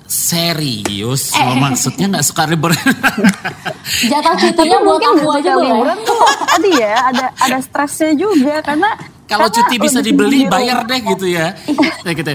Serius, 0.06 1.30
Eh. 1.30 1.46
lo 1.46 1.54
maksudnya 1.54 2.10
nggak 2.10 2.26
suka 2.26 2.50
liburan? 2.50 2.74
jatah 4.10 4.34
cutinya 4.34 4.78
buat 4.82 4.98
mungkin 4.98 5.22
aku 5.22 5.28
aja 5.34 5.50
boleh 5.54 5.70
liburan 5.70 5.98
tuh 6.02 6.18
tadi 6.50 6.70
ya 6.78 6.94
ada 7.06 7.26
ada 7.38 7.58
stresnya 7.62 8.12
juga 8.18 8.58
karena 8.58 8.90
Kalau 9.26 9.50
cuti 9.50 9.74
bisa 9.78 9.98
dibeli, 9.98 10.42
di 10.42 10.46
bayar 10.46 10.82
deh 10.82 11.02
gitu 11.02 11.26
ya. 11.26 11.50
Nah, 12.02 12.14
gitu. 12.14 12.30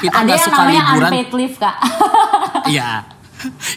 Kita 0.00 0.16
nggak 0.20 0.40
suka 0.40 0.56
namanya 0.58 0.82
liburan. 0.84 1.10
unpaid 1.10 1.30
leave 1.32 1.56
kak 1.56 1.76
Iya. 2.72 2.90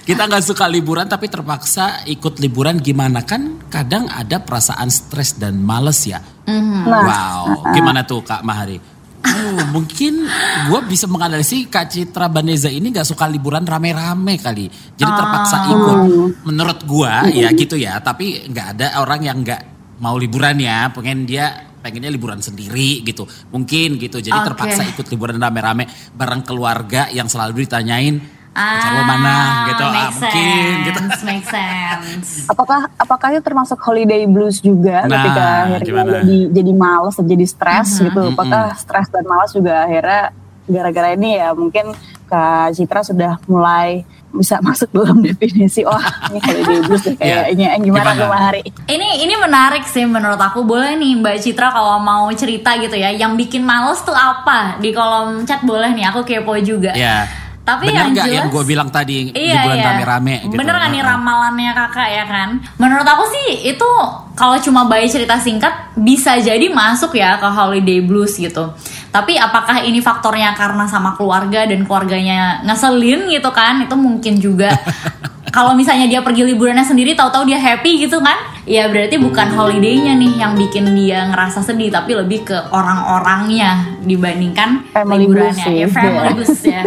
Kita 0.01 0.23
nggak 0.23 0.43
suka 0.45 0.63
liburan 0.65 1.05
tapi 1.05 1.27
terpaksa 1.27 2.07
ikut 2.07 2.39
liburan 2.39 2.79
gimana 2.79 3.19
kan? 3.21 3.59
Kadang 3.67 4.07
ada 4.07 4.39
perasaan 4.39 4.87
stres 4.87 5.35
dan 5.35 5.59
males 5.59 5.99
ya. 6.01 6.23
Mhm. 6.47 6.87
Nah, 6.87 7.03
wow, 7.03 7.43
gimana 7.71 8.01
tuh 8.01 8.23
Kak 8.23 8.41
Mahari? 8.41 8.79
Oh, 9.27 9.59
mungkin 9.75 10.23
gue 10.65 10.79
bisa 10.87 11.03
menganalisis 11.03 11.67
Kak 11.67 11.91
Citra 11.91 12.31
Baneza 12.31 12.71
ini 12.71 12.95
nggak 12.95 13.03
suka 13.03 13.27
liburan 13.27 13.67
rame-rame 13.67 14.39
kali, 14.39 14.71
jadi 14.95 15.11
terpaksa 15.11 15.57
Ah. 15.59 15.67
ikut. 15.67 15.99
Menurut 16.47 16.79
gue 16.87 17.11
ya 17.35 17.51
gitu 17.51 17.75
ya, 17.75 17.99
tapi 17.99 18.47
nggak 18.47 18.67
ada 18.79 19.03
orang 19.03 19.19
yang 19.19 19.43
nggak 19.43 19.61
mau 19.99 20.15
liburan 20.15 20.55
ya, 20.55 20.95
pengen 20.95 21.27
dia 21.27 21.66
pengennya 21.79 22.09
liburan 22.09 22.39
sendiri 22.39 23.01
gitu, 23.01 23.23
mungkin 23.47 23.95
gitu. 23.95 24.17
Jadi 24.17 24.33
Oke. 24.33 24.47
terpaksa 24.47 24.81
ikut 24.83 25.05
liburan 25.07 25.37
rame-rame 25.37 25.85
bareng 26.11 26.41
keluarga 26.41 27.07
yang 27.09 27.25
selalu 27.25 27.63
ditanyain 27.63 28.17
pacar 28.51 28.89
lo 28.89 29.05
mana 29.05 29.35
gitu, 29.69 29.85
ah, 29.85 30.09
mungkin 30.09 30.73
gitu. 30.81 30.97
sense, 30.97 31.21
make 31.29 31.45
sense. 31.45 32.29
apakah 32.49 32.89
apakah 32.97 33.27
itu 33.29 33.45
termasuk 33.45 33.77
holiday 33.77 34.25
blues 34.25 34.57
juga 34.59 35.05
Nah, 35.05 35.13
ketika 35.13 35.45
akhirnya 35.63 35.85
gimana? 35.85 36.09
jadi 36.17 36.37
jadi 36.51 36.71
males 36.73 37.13
dan 37.13 37.27
jadi 37.29 37.45
stres 37.45 37.89
Mhm. 37.93 38.03
gitu 38.09 38.21
apakah 38.33 38.73
stres 38.73 39.07
dan 39.13 39.29
males 39.29 39.53
juga 39.53 39.85
akhirnya 39.85 40.33
gara-gara 40.65 41.09
ini 41.13 41.37
ya 41.37 41.53
mungkin 41.53 41.93
Kak 42.25 42.73
Citra 42.73 43.05
sudah 43.05 43.37
mulai 43.45 44.01
bisa 44.29 44.59
masuk 44.59 44.91
dalam 44.91 45.23
definisi 45.25 45.81
oh 45.81 45.97
ini 46.29 46.39
holiday 46.39 46.79
blues 46.83 47.03
deh 47.03 47.15
Iya. 47.17 47.47
kayaknya 47.47 47.67
Eh, 47.69 47.79
gimana 47.81 48.09
Gimana? 48.11 48.27
Mahari 48.27 48.61
Ini 48.85 49.07
ini 49.21 49.33
menarik 49.35 49.83
sih 49.83 50.03
menurut 50.03 50.37
aku. 50.37 50.61
Boleh 50.61 50.93
nih 50.93 51.15
Mbak 51.15 51.35
Citra 51.39 51.69
kalau 51.69 51.97
mau 51.97 52.27
cerita 52.31 52.75
gitu 52.75 52.93
ya, 52.93 53.09
yang 53.09 53.33
bikin 53.33 53.61
males 53.61 53.99
tuh 54.01 54.13
apa? 54.13 54.77
Di 54.77 54.91
kolom 54.91 55.43
chat 55.43 55.61
boleh 55.61 55.91
nih, 55.91 56.07
aku 56.07 56.23
kepo 56.23 56.55
juga. 56.57 56.91
Ya. 56.91 57.27
Tapi 57.61 57.91
Benar 57.91 57.99
yang 57.99 58.07
nggak 58.15 58.23
jelas 58.23 58.37
yang 58.37 58.47
gue 58.47 58.63
bilang 58.63 58.87
tadi 58.87 59.27
Iya, 59.29 59.59
liburan 59.59 59.75
iya. 59.75 59.85
rame-rame 59.91 60.35
gitu. 60.45 60.55
Bener 60.55 60.71
kan 60.73 60.87
nih 60.87 61.03
ramalannya 61.03 61.71
kakak 61.73 62.09
ya 62.09 62.23
kan? 62.23 62.49
Menurut 62.77 63.03
aku 63.03 63.23
sih 63.27 63.47
itu 63.67 63.89
kalau 64.33 64.55
cuma 64.57 64.87
bayi 64.87 65.11
cerita 65.11 65.35
singkat 65.35 65.75
bisa 65.93 66.39
jadi 66.39 66.63
masuk 66.71 67.11
ya 67.11 67.35
ke 67.35 67.47
holiday 67.47 67.99
blues 67.99 68.39
gitu. 68.39 68.71
Tapi 69.11 69.39
apakah 69.39 69.81
ini 69.81 70.03
faktornya 70.03 70.53
karena 70.53 70.85
sama 70.85 71.15
keluarga 71.15 71.65
dan 71.65 71.83
keluarganya 71.87 72.61
ngeselin 72.67 73.31
gitu 73.31 73.49
kan? 73.55 73.83
Itu 73.83 73.95
mungkin 73.97 74.37
juga. 74.37 74.71
kalau 75.57 75.73
misalnya 75.73 76.05
dia 76.05 76.21
pergi 76.21 76.45
liburannya 76.45 76.85
sendiri 76.85 77.17
tahu-tahu 77.17 77.49
dia 77.49 77.57
happy 77.57 78.05
gitu 78.05 78.21
kan? 78.21 78.37
Ya 78.69 78.85
berarti 78.91 79.17
bukan 79.17 79.57
holidaynya 79.57 80.13
nih 80.13 80.37
yang 80.37 80.53
bikin 80.53 80.91
dia 80.93 81.25
ngerasa 81.33 81.65
sedih 81.65 81.89
tapi 81.89 82.13
lebih 82.13 82.45
ke 82.45 82.57
orang-orangnya 82.69 83.97
dibandingkan 84.05 84.85
Family 84.93 85.25
liburannya. 85.25 85.65
sih, 85.65 85.75
ya 85.81 85.87
family 85.89 86.13
iya. 86.29 86.35
blues 86.37 86.61
ya. 86.61 86.83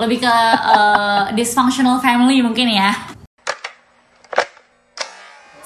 Lebih 0.00 0.18
ke 0.24 0.34
uh, 0.56 1.22
dysfunctional 1.36 2.00
family 2.00 2.40
mungkin 2.40 2.72
ya. 2.72 2.96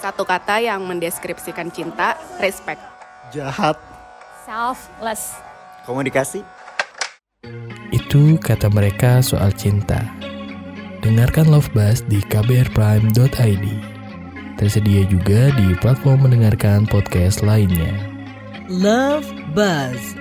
Satu 0.03 0.27
kata 0.27 0.59
yang 0.59 0.83
mendeskripsikan 0.83 1.71
cinta, 1.71 2.19
respect. 2.43 2.83
jahat, 3.29 3.77
selfless. 4.49 5.48
Komunikasi, 5.89 6.45
Itu 7.89 8.37
kata 8.37 8.69
mereka 8.69 9.25
soal 9.25 9.49
cinta. 9.57 10.05
Dengarkan 11.01 11.49
Love 11.49 11.73
Buzz 11.73 12.05
di 12.05 12.21
kbrprime.id. 12.29 13.67
Tersedia 14.61 15.03
juga 15.09 15.49
di 15.57 15.73
platform 15.81 16.29
mendengarkan 16.29 16.85
podcast 16.85 17.41
lainnya. 17.41 17.95
Love 18.69 19.25
Buzz. 19.57 20.19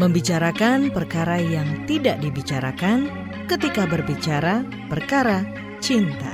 Membicarakan 0.00 0.88
perkara 0.88 1.36
yang 1.36 1.84
tidak 1.84 2.16
dibicarakan 2.24 3.12
ketika 3.44 3.84
berbicara 3.84 4.64
perkara 4.88 5.44
cinta. 5.84 6.32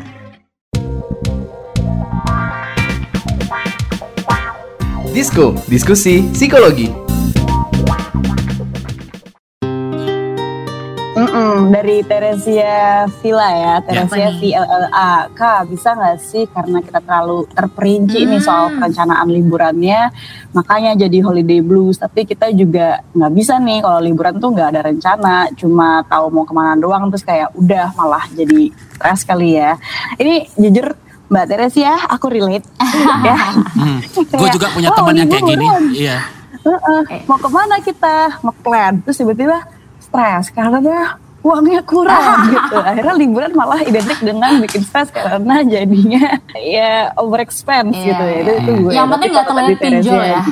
Disko, 5.11 5.59
diskusi 5.67 6.23
psikologi. 6.31 7.08
Dari 11.69 12.01
Teresia 12.01 12.77
Villa 13.17 13.49
ya, 13.51 13.75
Teresia 13.81 14.05
Apa 14.27 14.35
nih? 14.35 14.53
VLLA. 14.53 15.13
Kak, 15.31 15.61
bisa 15.67 15.89
nggak 15.93 16.19
sih 16.19 16.45
karena 16.47 16.79
kita 16.81 16.99
terlalu 16.99 17.45
terperinci 17.49 18.25
nih 18.25 18.39
soal 18.39 18.69
Hmm. 18.69 18.77
perencanaan 18.79 19.29
liburannya, 19.29 20.01
makanya 20.51 20.97
jadi 20.99 21.19
holiday 21.21 21.61
blues. 21.61 21.97
Tapi 21.97 22.25
kita 22.25 22.49
juga 22.51 23.05
nggak 23.11 23.33
bisa 23.33 23.57
nih 23.57 23.79
kalau 23.79 23.99
liburan 23.99 24.35
tuh 24.37 24.51
nggak 24.51 24.69
ada 24.71 24.81
rencana, 24.83 25.37
cuma 25.53 26.01
tahu 26.05 26.27
mau 26.31 26.43
ke 26.43 26.53
mana 26.53 26.75
doang, 26.75 27.09
terus 27.09 27.23
kayak 27.23 27.53
udah 27.53 27.93
malah 27.95 28.25
jadi 28.31 28.69
stres 28.91 29.23
kali 29.23 29.55
ya. 29.55 29.77
Ini 30.15 30.49
jujur 30.55 30.97
Mbak 31.29 31.47
Teresia, 31.47 31.93
aku 32.09 32.27
relate. 32.27 32.65
ya. 33.29 33.37
Hmm. 33.77 34.01
Gue 34.33 34.49
juga 34.51 34.73
punya 34.73 34.89
"Wow, 34.89 34.97
teman 34.97 35.15
yang 35.15 35.29
kayak 35.29 35.45
gini. 35.45 35.61
liburan." 35.61 35.85
Iya. 35.93 36.19
Heeh, 36.59 37.01
mau 37.25 37.37
ke 37.37 37.49
mana 37.49 37.77
kita 37.79 38.17
ngeplan 38.41 39.01
terus 39.01 39.17
tiba-tiba 39.17 39.63
stres 39.99 40.49
karena 40.51 40.81
uangnya 41.39 41.81
kurang 41.87 42.37
gitu. 42.55 42.77
Akhirnya 42.83 43.15
liburan 43.15 43.53
malah 43.55 43.81
identik 43.83 44.19
dengan 44.21 44.59
bikin 44.59 44.83
stres 44.83 45.09
karena 45.15 45.63
jadinya 45.63 46.39
ya 46.77 47.15
over 47.15 47.39
expense 47.41 47.95
Iya, 47.95 48.05
gitu. 48.11 48.25
Ya 48.25 48.37
itu, 48.39 48.53
itu 48.59 48.73
gue 48.85 48.93
Yang 48.93 49.09
penting 49.15 49.31
nggak 49.33 49.47
tadi 49.47 49.59
Teresia 49.59 49.83
pinjol 49.83 50.21
ya. 50.23 50.43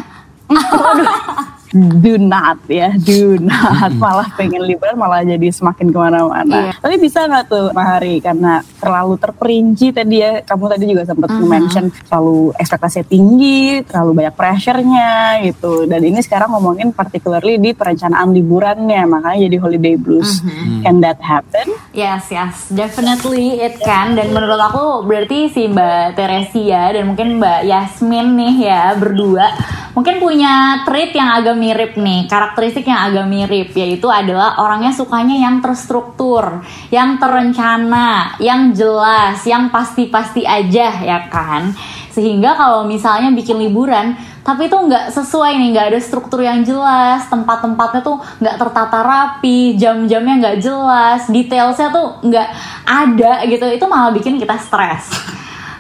do 1.77 2.17
not 2.17 2.59
ya 2.67 2.91
do 2.97 3.37
not. 3.37 3.93
Malah 3.97 4.33
pengen 4.35 4.65
liburan 4.65 4.97
malah 4.97 5.23
jadi 5.23 5.49
semakin 5.51 5.93
ke 5.93 5.99
mana-mana. 5.99 6.73
Iya. 6.73 6.73
tapi 6.81 6.97
bisa 6.97 7.27
nggak 7.27 7.45
tuh 7.47 7.67
Mahari 7.71 8.19
karena 8.19 8.65
terlalu 8.79 9.15
terperinci 9.19 9.93
tadi 9.93 10.17
ya 10.23 10.41
kamu 10.41 10.65
tadi 10.73 10.85
juga 10.89 11.03
sempat 11.05 11.29
Mhm. 11.31 11.45
mention 11.47 11.85
terlalu 12.09 12.55
ekspektasinya 12.57 13.07
tinggi 13.07 13.83
terlalu 13.85 14.11
banyak 14.23 14.35
pressure-nya 14.35 15.11
gitu. 15.45 15.85
Dan 15.85 16.01
ini 16.03 16.21
sekarang 16.23 16.51
ngomongin 16.51 16.91
particularly 16.91 17.59
di 17.59 17.71
perencanaan 17.73 18.33
liburannya 18.33 19.03
makanya 19.05 19.39
jadi 19.47 19.57
holiday 19.59 19.95
blues. 19.95 20.41
Mhm. 20.41 20.83
can 20.83 21.03
that 21.03 21.19
happen? 21.19 21.67
Yes, 21.91 22.31
yes, 22.31 22.71
definitely 22.71 23.59
it 23.59 23.77
can. 23.81 24.15
Dan 24.15 24.31
menurut 24.31 24.59
aku 24.59 25.03
berarti 25.03 25.51
si 25.51 25.67
Mbak 25.67 26.15
Teresia 26.15 26.95
dan 26.95 27.11
mungkin 27.11 27.37
Mbak 27.37 27.61
Yasmin 27.67 28.27
nih 28.37 28.55
ya 28.63 28.83
berdua 28.95 29.51
mungkin 29.93 30.21
punya 30.21 30.85
trait 30.85 31.11
yang 31.11 31.33
agak 31.33 31.57
mirip 31.67 31.99
nih, 31.99 32.31
karakteristik 32.31 32.87
yang 32.87 33.11
agak 33.11 33.27
mirip 33.27 33.75
yaitu 33.75 34.07
adalah 34.07 34.63
orangnya 34.63 34.95
sukanya 34.95 35.35
yang 35.35 35.59
terstruktur, 35.59 36.63
yang 36.95 37.19
terencana, 37.19 38.39
yang 38.39 38.71
jelas, 38.71 39.43
yang 39.43 39.75
pasti-pasti 39.75 40.47
aja 40.47 41.03
ya 41.03 41.27
kan. 41.27 41.75
Sehingga 42.15 42.55
kalau 42.55 42.87
misalnya 42.87 43.35
bikin 43.35 43.59
liburan 43.59 44.15
tapi 44.47 44.71
itu 44.71 44.79
nggak 44.79 45.11
sesuai 45.11 45.59
nih 45.59 45.69
nggak 45.75 45.87
ada 45.91 45.99
struktur 45.99 46.39
yang 46.39 46.63
jelas 46.63 47.27
tempat-tempatnya 47.27 47.99
tuh 48.07 48.23
nggak 48.39 48.57
tertata 48.63 49.03
rapi 49.03 49.75
jam-jamnya 49.75 50.35
nggak 50.39 50.59
jelas 50.63 51.27
detailsnya 51.27 51.91
tuh 51.91 52.23
nggak 52.23 52.49
ada 52.87 53.43
gitu 53.51 53.67
itu 53.75 53.85
malah 53.91 54.15
bikin 54.15 54.39
kita 54.39 54.55
stres 54.63 55.11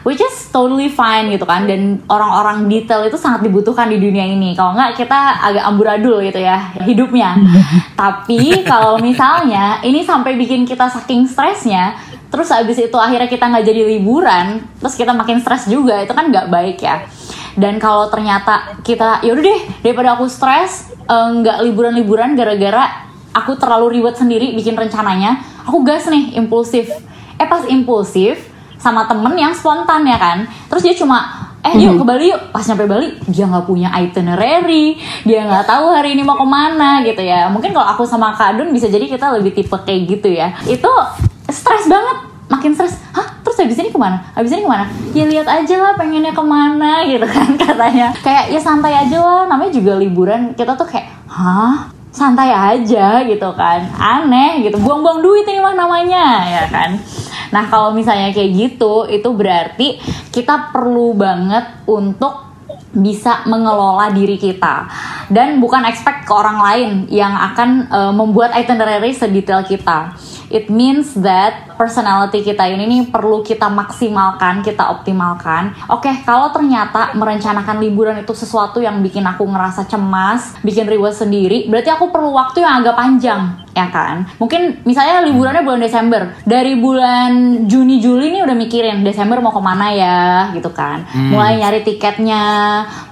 which 0.07 0.23
is 0.23 0.47
totally 0.55 0.87
fine 0.87 1.35
gitu 1.35 1.43
kan. 1.43 1.67
Dan 1.67 1.99
orang-orang 2.07 2.71
detail 2.71 3.03
itu 3.03 3.19
sangat 3.19 3.43
dibutuhkan 3.43 3.91
di 3.91 3.99
dunia 3.99 4.23
ini. 4.23 4.55
Kalau 4.55 4.79
nggak 4.79 4.95
kita 4.95 5.43
agak 5.43 5.67
amburadul 5.67 6.23
gitu 6.23 6.39
ya 6.39 6.71
hidupnya. 6.87 7.35
Tapi 8.01 8.63
kalau 8.63 9.03
misalnya 9.03 9.83
ini 9.83 10.07
sampai 10.07 10.39
bikin 10.39 10.63
kita 10.63 10.87
saking 10.87 11.27
stresnya 11.27 11.99
terus 12.27 12.51
abis 12.51 12.79
itu 12.83 12.99
akhirnya 12.99 13.31
kita 13.31 13.47
nggak 13.47 13.65
jadi 13.71 13.83
liburan 13.97 14.59
terus 14.83 14.99
kita 14.99 15.15
makin 15.15 15.39
stres 15.39 15.71
juga 15.71 16.03
itu 16.03 16.15
kan 16.15 16.31
nggak 16.31 16.47
baik 16.47 16.79
ya. 16.79 17.03
Dan 17.59 17.83
kalau 17.83 18.07
ternyata 18.07 18.79
kita 18.87 19.27
yaudah 19.27 19.43
deh 19.43 19.61
daripada 19.83 20.15
aku 20.15 20.31
stres 20.31 20.95
eh, 20.95 21.29
nggak 21.43 21.67
liburan-liburan 21.67 22.39
gara-gara 22.39 23.11
aku 23.35 23.59
terlalu 23.59 23.99
ribet 23.99 24.15
sendiri 24.15 24.55
bikin 24.55 24.79
rencananya 24.79 25.43
aku 25.67 25.83
gas 25.83 26.07
nih 26.07 26.39
impulsif. 26.39 26.95
Eh 27.37 27.49
pas 27.51 27.67
impulsif 27.69 28.56
sama 28.87 29.03
temen 29.11 29.35
yang 29.35 29.51
spontan 29.51 30.07
ya 30.07 30.15
kan? 30.15 30.47
Terus 30.71 30.83
dia 30.87 30.95
cuma 30.95 31.51
eh 31.67 31.75
yuk 31.83 31.99
ke 31.99 32.05
Bali 32.07 32.31
yuk. 32.31 32.55
Pas 32.55 32.63
nyampe 32.63 32.87
Bali 32.87 33.19
dia 33.27 33.51
nggak 33.51 33.67
punya 33.67 33.91
itinerary 33.99 34.95
dia 35.27 35.43
nggak 35.43 35.67
tahu 35.67 35.91
hari 35.91 36.15
ini 36.15 36.23
mau 36.23 36.39
ke 36.39 36.47
mana 36.47 37.03
gitu 37.03 37.19
ya. 37.19 37.51
Mungkin 37.51 37.75
kalau 37.75 37.91
aku 37.91 38.07
sama 38.07 38.31
Kak 38.39 38.63
Dun 38.63 38.71
bisa 38.71 38.87
jadi 38.87 39.11
kita 39.11 39.35
lebih 39.35 39.59
tipe 39.59 39.75
kayak 39.75 40.01
gitu 40.07 40.31
ya. 40.31 40.55
Itu 40.63 40.87
stres 41.51 41.91
banget 41.91 42.31
makin 42.47 42.79
stres. 42.79 43.03
Hah 43.11 43.43
terus 43.43 43.59
habis 43.59 43.75
ini 43.83 43.91
ke 43.91 43.99
mana? 43.99 44.23
Habis 44.39 44.55
ini 44.55 44.63
ke 44.63 44.71
mana? 44.71 44.87
Ya 45.11 45.27
lihat 45.27 45.51
aja 45.51 45.77
lah 45.83 45.93
pengennya 45.99 46.31
ke 46.31 46.45
mana 46.47 47.03
gitu 47.11 47.27
kan 47.27 47.59
katanya. 47.59 48.15
Kayak 48.23 48.55
ya 48.55 48.61
santai 48.63 48.95
aja 48.95 49.19
lah. 49.19 49.43
Namanya 49.51 49.75
juga 49.75 49.99
liburan 49.99 50.55
kita 50.55 50.79
tuh 50.79 50.87
kayak 50.87 51.11
hah? 51.27 51.91
Santai 52.15 52.49
aja 52.49 53.27
gitu 53.27 53.51
kan. 53.59 53.91
Aneh 53.99 54.63
gitu. 54.63 54.79
Buang-buang 54.79 55.21
duit 55.21 55.45
ini 55.45 55.61
mah 55.61 55.75
namanya 55.75 56.47
ya 56.47 56.65
kan 56.71 56.97
nah 57.57 57.65
kalau 57.73 57.97
misalnya 57.97 58.37
kayak 58.37 58.53
gitu 58.53 59.09
itu 59.09 59.29
berarti 59.33 59.97
kita 60.29 60.77
perlu 60.77 61.17
banget 61.17 61.89
untuk 61.89 62.47
bisa 62.97 63.45
mengelola 63.45 64.09
diri 64.11 64.41
kita. 64.41 64.89
Dan 65.29 65.61
bukan 65.61 65.85
expect 65.85 66.25
ke 66.25 66.33
orang 66.33 66.59
lain 66.63 66.91
yang 67.13 67.35
akan 67.35 67.71
uh, 67.93 68.13
membuat 68.15 68.57
itinerary 68.57 69.13
sedetail 69.13 69.67
kita. 69.67 70.17
It 70.47 70.71
means 70.71 71.13
that 71.19 71.75
personality 71.75 72.47
kita 72.47 72.71
ini 72.71 72.87
nih 72.87 73.03
perlu 73.11 73.43
kita 73.43 73.67
maksimalkan, 73.67 74.63
kita 74.63 74.95
optimalkan. 74.95 75.75
Oke, 75.91 76.07
okay, 76.07 76.15
kalau 76.23 76.55
ternyata 76.55 77.13
merencanakan 77.19 77.83
liburan 77.83 78.23
itu 78.23 78.31
sesuatu 78.31 78.79
yang 78.79 79.03
bikin 79.03 79.27
aku 79.27 79.43
ngerasa 79.43 79.91
cemas, 79.91 80.55
bikin 80.63 80.87
reward 80.87 81.19
sendiri, 81.19 81.67
berarti 81.67 81.91
aku 81.91 82.15
perlu 82.15 82.31
waktu 82.31 82.63
yang 82.63 82.79
agak 82.79 82.95
panjang, 82.95 83.66
ya 83.77 83.93
kan? 83.93 84.25
Mungkin 84.41 84.81
misalnya 84.89 85.21
liburannya 85.29 85.61
bulan 85.61 85.85
Desember, 85.85 86.33
dari 86.49 86.81
bulan 86.81 87.63
Juni 87.69 88.01
Juli 88.01 88.33
nih 88.33 88.43
udah 88.49 88.57
mikirin 88.57 89.05
Desember 89.05 89.45
mau 89.45 89.53
ke 89.53 89.61
mana 89.61 89.93
ya, 89.93 90.49
gitu 90.57 90.73
kan? 90.73 91.05
Hmm. 91.13 91.37
Mulai 91.37 91.61
nyari 91.61 91.85
tiketnya, 91.85 92.45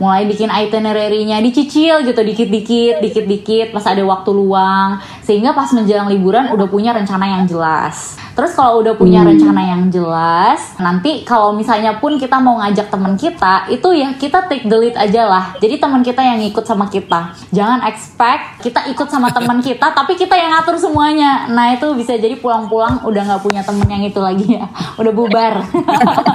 mulai 0.00 0.24
bikin 0.24 0.48
itinerary-nya, 0.48 1.44
dicicil 1.44 2.00
gitu 2.08 2.24
dikit-dikit, 2.24 3.04
dikit-dikit, 3.04 3.76
pas 3.76 3.84
ada 3.84 4.00
waktu 4.00 4.32
luang, 4.32 5.04
sehingga 5.20 5.52
pas 5.52 5.68
menjelang 5.76 6.08
liburan 6.08 6.48
udah 6.56 6.66
punya 6.72 6.96
rencana 6.96 7.28
yang 7.28 7.44
jelas. 7.44 8.16
Terus 8.34 8.52
kalau 8.58 8.82
udah 8.82 8.98
punya 8.98 9.22
hmm. 9.22 9.30
rencana 9.30 9.62
yang 9.62 9.82
jelas, 9.94 10.74
nanti 10.82 11.22
kalau 11.22 11.54
misalnya 11.54 12.02
pun 12.02 12.18
kita 12.18 12.42
mau 12.42 12.58
ngajak 12.58 12.90
teman 12.90 13.14
kita, 13.14 13.70
itu 13.70 13.88
ya 13.94 14.10
kita 14.18 14.50
take 14.50 14.66
the 14.66 14.74
lead 14.74 14.98
aja 14.98 15.22
lah. 15.22 15.44
Jadi 15.62 15.78
teman 15.78 16.02
kita 16.02 16.18
yang 16.18 16.42
ikut 16.42 16.66
sama 16.66 16.90
kita. 16.90 17.30
Jangan 17.54 17.86
expect 17.86 18.66
kita 18.66 18.90
ikut 18.90 19.06
sama 19.06 19.30
teman 19.30 19.62
kita, 19.66 19.94
tapi 19.94 20.18
kita 20.18 20.34
yang 20.34 20.50
ngatur 20.58 20.74
semuanya. 20.82 21.46
Nah 21.46 21.78
itu 21.78 21.94
bisa 21.94 22.18
jadi 22.18 22.34
pulang-pulang 22.34 23.06
udah 23.06 23.22
nggak 23.22 23.42
punya 23.46 23.62
temen 23.62 23.86
yang 23.86 24.02
itu 24.02 24.18
lagi 24.18 24.58
ya, 24.58 24.66
udah 25.00 25.12
bubar. 25.14 25.54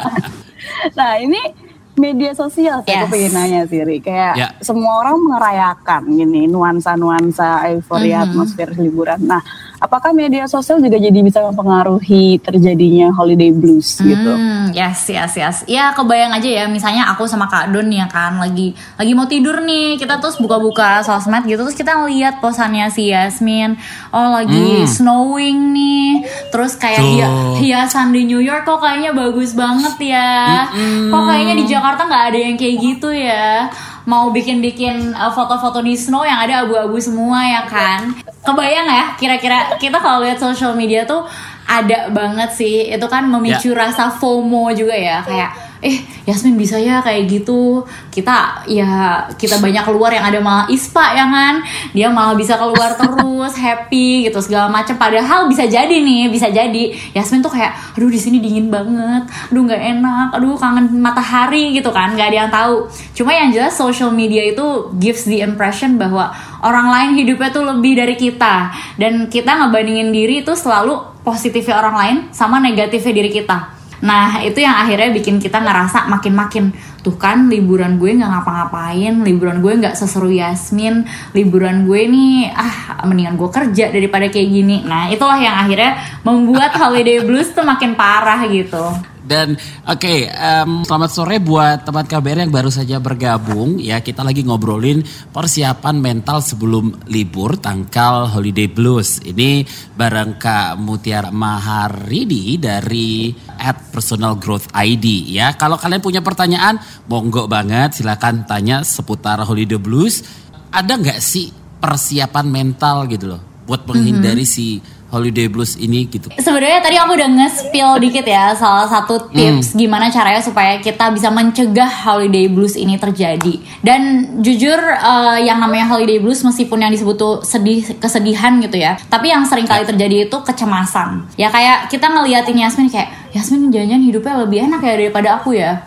nah 0.98 1.20
ini 1.20 1.68
media 2.00 2.32
sosial 2.32 2.79
saya 2.88 3.03
yes. 3.03 3.12
pengen 3.12 3.32
nanya 3.36 3.62
Siri 3.68 4.00
kayak 4.00 4.36
yeah. 4.39 4.51
semua 4.63 5.03
orang 5.03 5.20
merayakan 5.20 6.08
gini 6.08 6.48
nuansa-nuansa 6.48 7.68
euforia 7.75 8.24
mm 8.24 8.24
-hmm. 8.24 8.32
atmosfer 8.32 8.70
liburan. 8.79 9.20
Nah, 9.20 9.44
apakah 9.83 10.15
media 10.15 10.48
sosial 10.48 10.79
juga 10.79 10.95
jadi 10.95 11.19
bisa 11.19 11.43
mempengaruhi 11.43 12.39
terjadinya 12.39 13.12
holiday 13.12 13.51
blues 13.51 14.00
gitu? 14.00 14.31
Hmm, 14.31 14.71
yes, 14.71 15.12
yes, 15.12 15.36
yes. 15.36 15.57
Ya 15.67 15.91
kebayang 15.91 16.31
aja 16.31 16.48
ya, 16.48 16.65
misalnya 16.71 17.12
aku 17.12 17.27
sama 17.27 17.51
Kak 17.51 17.75
Don 17.75 17.91
ya 17.91 18.07
kan 18.07 18.39
lagi 18.39 18.71
lagi 18.95 19.12
mau 19.12 19.27
tidur 19.27 19.59
nih, 19.59 20.00
kita 20.00 20.24
terus 20.24 20.39
buka-buka 20.39 21.03
sosmed 21.03 21.43
gitu 21.43 21.67
terus 21.67 21.75
kita 21.75 22.00
ngeliat 22.00 22.39
posannya 22.39 22.88
si 22.95 23.12
Yasmin, 23.12 23.75
oh 24.15 24.39
lagi 24.39 24.86
mm. 24.86 24.88
snowing 24.88 25.75
nih, 25.75 26.24
terus 26.53 26.79
kayak 26.79 27.03
dia 27.03 27.27
hiasan 27.59 28.15
di 28.15 28.24
New 28.24 28.39
York 28.39 28.63
kok 28.63 28.79
kayaknya 28.79 29.12
bagus 29.12 29.51
banget 29.51 30.15
ya, 30.15 30.69
mm 30.71 30.79
-mm. 30.79 31.09
kok 31.12 31.24
kayaknya 31.27 31.55
di 31.59 31.65
Jakarta 31.67 31.89
Jakarta 31.89 32.05
nggak 32.05 32.25
ada 32.29 32.39
yang 32.39 32.55
kayak 32.59 32.75
gitu 32.86 33.09
ya 33.09 33.65
mau 34.09 34.33
bikin-bikin 34.33 35.13
uh, 35.13 35.29
foto-foto 35.29 35.85
di 35.85 35.93
snow 35.93 36.25
yang 36.25 36.41
ada 36.41 36.65
abu-abu 36.65 36.97
semua 36.97 37.45
ya 37.45 37.61
kan 37.69 38.17
kebayang 38.41 38.89
ya 38.89 39.05
kira-kira 39.21 39.77
kita 39.77 40.01
kalau 40.01 40.25
lihat 40.25 40.41
social 40.41 40.73
media 40.73 41.05
tuh 41.05 41.29
ada 41.69 42.09
banget 42.09 42.49
sih 42.57 42.89
itu 42.89 43.05
kan 43.05 43.29
memicu 43.29 43.77
ya. 43.77 43.85
rasa 43.85 44.09
FOMO 44.09 44.74
juga 44.74 44.98
ya 44.98 45.22
kayak 45.22 45.69
eh 45.79 46.03
Yasmin 46.27 46.59
bisa 46.59 46.75
ya 46.75 47.00
kayak 47.00 47.31
gitu. 47.31 47.87
Kita 48.11 48.68
ya 48.68 49.24
kita 49.39 49.63
banyak 49.63 49.83
keluar 49.87 50.11
yang 50.11 50.27
ada 50.27 50.39
malah 50.44 50.68
ispa 50.68 51.15
ya 51.15 51.25
kan? 51.27 51.63
Dia 51.96 52.11
malah 52.11 52.35
bisa 52.35 52.59
keluar 52.59 52.96
terus 53.00 53.55
happy 53.55 54.27
gitu 54.27 54.39
segala 54.44 54.68
macam 54.68 55.00
padahal 55.00 55.48
bisa 55.48 55.63
jadi 55.63 55.92
nih 55.92 56.27
bisa 56.27 56.51
jadi 56.51 56.92
Yasmin 57.15 57.39
tuh 57.39 57.55
kayak 57.55 57.96
aduh 57.96 58.11
di 58.11 58.20
sini 58.20 58.44
dingin 58.44 58.68
banget. 58.68 59.31
Aduh 59.51 59.63
nggak 59.63 59.81
enak. 59.98 60.27
Aduh 60.35 60.59
kangen 60.59 61.00
matahari 61.00 61.72
gitu 61.72 61.89
kan. 61.96 62.13
Nggak 62.13 62.27
ada 62.35 62.37
yang 62.46 62.51
tahu. 62.51 62.75
Cuma 63.15 63.31
yang 63.31 63.55
jelas 63.55 63.79
social 63.79 64.11
media 64.11 64.44
itu 64.44 64.92
gives 65.00 65.24
the 65.24 65.39
impression 65.39 65.96
bahwa 65.96 66.35
orang 66.59 66.92
lain 66.92 67.09
hidupnya 67.24 67.50
tuh 67.55 67.63
lebih 67.63 67.96
dari 67.96 68.20
kita. 68.20 68.75
Dan 69.00 69.31
kita 69.31 69.55
ngebandingin 69.63 70.11
diri 70.11 70.44
itu 70.44 70.51
selalu 70.51 71.24
positifnya 71.24 71.79
orang 71.79 71.96
lain 71.96 72.18
sama 72.35 72.59
negatifnya 72.59 73.15
diri 73.15 73.31
kita 73.31 73.78
Nah 74.00 74.40
itu 74.44 74.64
yang 74.64 74.75
akhirnya 74.79 75.12
bikin 75.12 75.40
kita 75.40 75.59
ngerasa 75.59 76.07
makin-makin 76.07 76.72
tuh 77.00 77.16
kan 77.16 77.48
liburan 77.48 77.96
gue 77.96 78.16
nggak 78.16 78.31
ngapa-ngapain, 78.31 79.24
liburan 79.24 79.64
gue 79.64 79.74
nggak 79.79 79.96
seseru 79.96 80.31
Yasmin, 80.31 81.07
liburan 81.35 81.88
gue 81.88 82.01
nih 82.07 82.51
ah 82.51 83.03
mendingan 83.07 83.35
gue 83.40 83.50
kerja 83.51 83.92
daripada 83.92 84.27
kayak 84.27 84.50
gini. 84.50 84.83
Nah 84.83 85.07
itulah 85.12 85.40
yang 85.40 85.55
akhirnya 85.55 86.00
membuat 86.24 86.75
holiday 86.81 87.24
blues 87.24 87.51
tuh 87.51 87.64
makin 87.64 87.96
parah 87.96 88.44
gitu. 88.48 88.83
Dan 89.29 89.53
oke, 89.85 90.01
okay, 90.01 90.25
um, 90.25 90.81
selamat 90.81 91.11
sore 91.13 91.37
buat 91.37 91.85
teman 91.85 92.09
KBR 92.09 92.50
yang 92.50 92.53
baru 92.53 92.74
saja 92.74 92.98
bergabung. 92.98 93.77
Ya, 93.77 94.01
kita 94.01 94.25
lagi 94.25 94.42
ngobrolin 94.42 95.05
persiapan 95.29 96.01
mental 96.01 96.42
sebelum 96.42 97.05
libur 97.05 97.53
tangkal 97.61 98.25
Holiday 98.25 98.65
Blues. 98.65 99.22
Ini 99.22 99.70
bareng 99.94 100.42
Kak 100.42 100.81
Mutiara 100.81 101.29
Maharidi 101.29 102.57
dari 102.57 103.29
at 103.61 103.94
Personal 103.94 104.42
Growth 104.42 104.74
ID. 104.74 105.29
Ya, 105.29 105.53
kalau 105.53 105.77
kalian 105.77 106.01
punya 106.01 106.25
pertanyaan, 106.25 106.81
monggo 107.05 107.46
banget 107.46 108.01
silakan 108.01 108.50
tanya 108.50 108.81
seputar 108.81 109.37
Holiday 109.46 109.77
Blues. 109.77 110.25
Ada 110.74 110.98
nggak 110.98 111.22
sih 111.22 111.53
persiapan 111.77 112.50
mental 112.50 113.05
gitu 113.05 113.37
loh 113.37 113.42
buat 113.70 113.85
menghindari 113.85 114.42
mm 114.42 114.50
-hmm. 114.50 114.57
si 114.57 114.81
holiday 115.09 115.50
blues 115.50 115.75
ini 115.77 116.05
gitu? 116.09 116.29
Sebenarnya 116.37 116.79
tadi 116.81 116.95
aku 116.98 117.11
udah 117.17 117.29
nge-spill 117.29 117.91
dikit 118.01 118.25
ya 118.25 118.53
salah 118.55 118.87
satu 118.89 119.29
tips 119.29 119.74
hmm. 119.74 119.77
gimana 119.77 120.09
caranya 120.09 120.41
supaya 120.41 120.77
kita 120.79 121.09
bisa 121.13 121.29
mencegah 121.33 121.89
holiday 121.89 122.45
blues 122.50 122.77
ini 122.77 122.95
terjadi. 122.95 123.59
Dan 123.81 124.33
jujur 124.41 124.77
uh, 124.79 125.37
yang 125.41 125.59
namanya 125.59 125.89
holiday 125.89 126.17
blues 126.22 126.41
meskipun 126.45 126.81
yang 126.81 126.93
disebut 126.93 127.15
tuh 127.17 127.35
sedih 127.43 127.83
kesedihan 128.00 128.57
gitu 128.63 128.79
ya, 128.79 128.95
tapi 129.09 129.33
yang 129.33 129.43
sering 129.43 129.67
kali 129.67 129.83
ya. 129.83 129.89
terjadi 129.91 130.15
itu 130.29 130.37
kecemasan. 130.41 131.27
Ya 131.35 131.50
kayak 131.51 131.89
kita 131.91 132.07
ngeliatin 132.09 132.57
Yasmin 132.61 132.87
kayak 132.87 133.11
Yasmin 133.33 133.69
jangan 133.69 134.01
hidupnya 134.01 134.33
lebih 134.41 134.59
enak 134.69 134.81
ya 134.81 134.93
daripada 134.98 135.29
aku 135.37 135.53
ya 135.53 135.81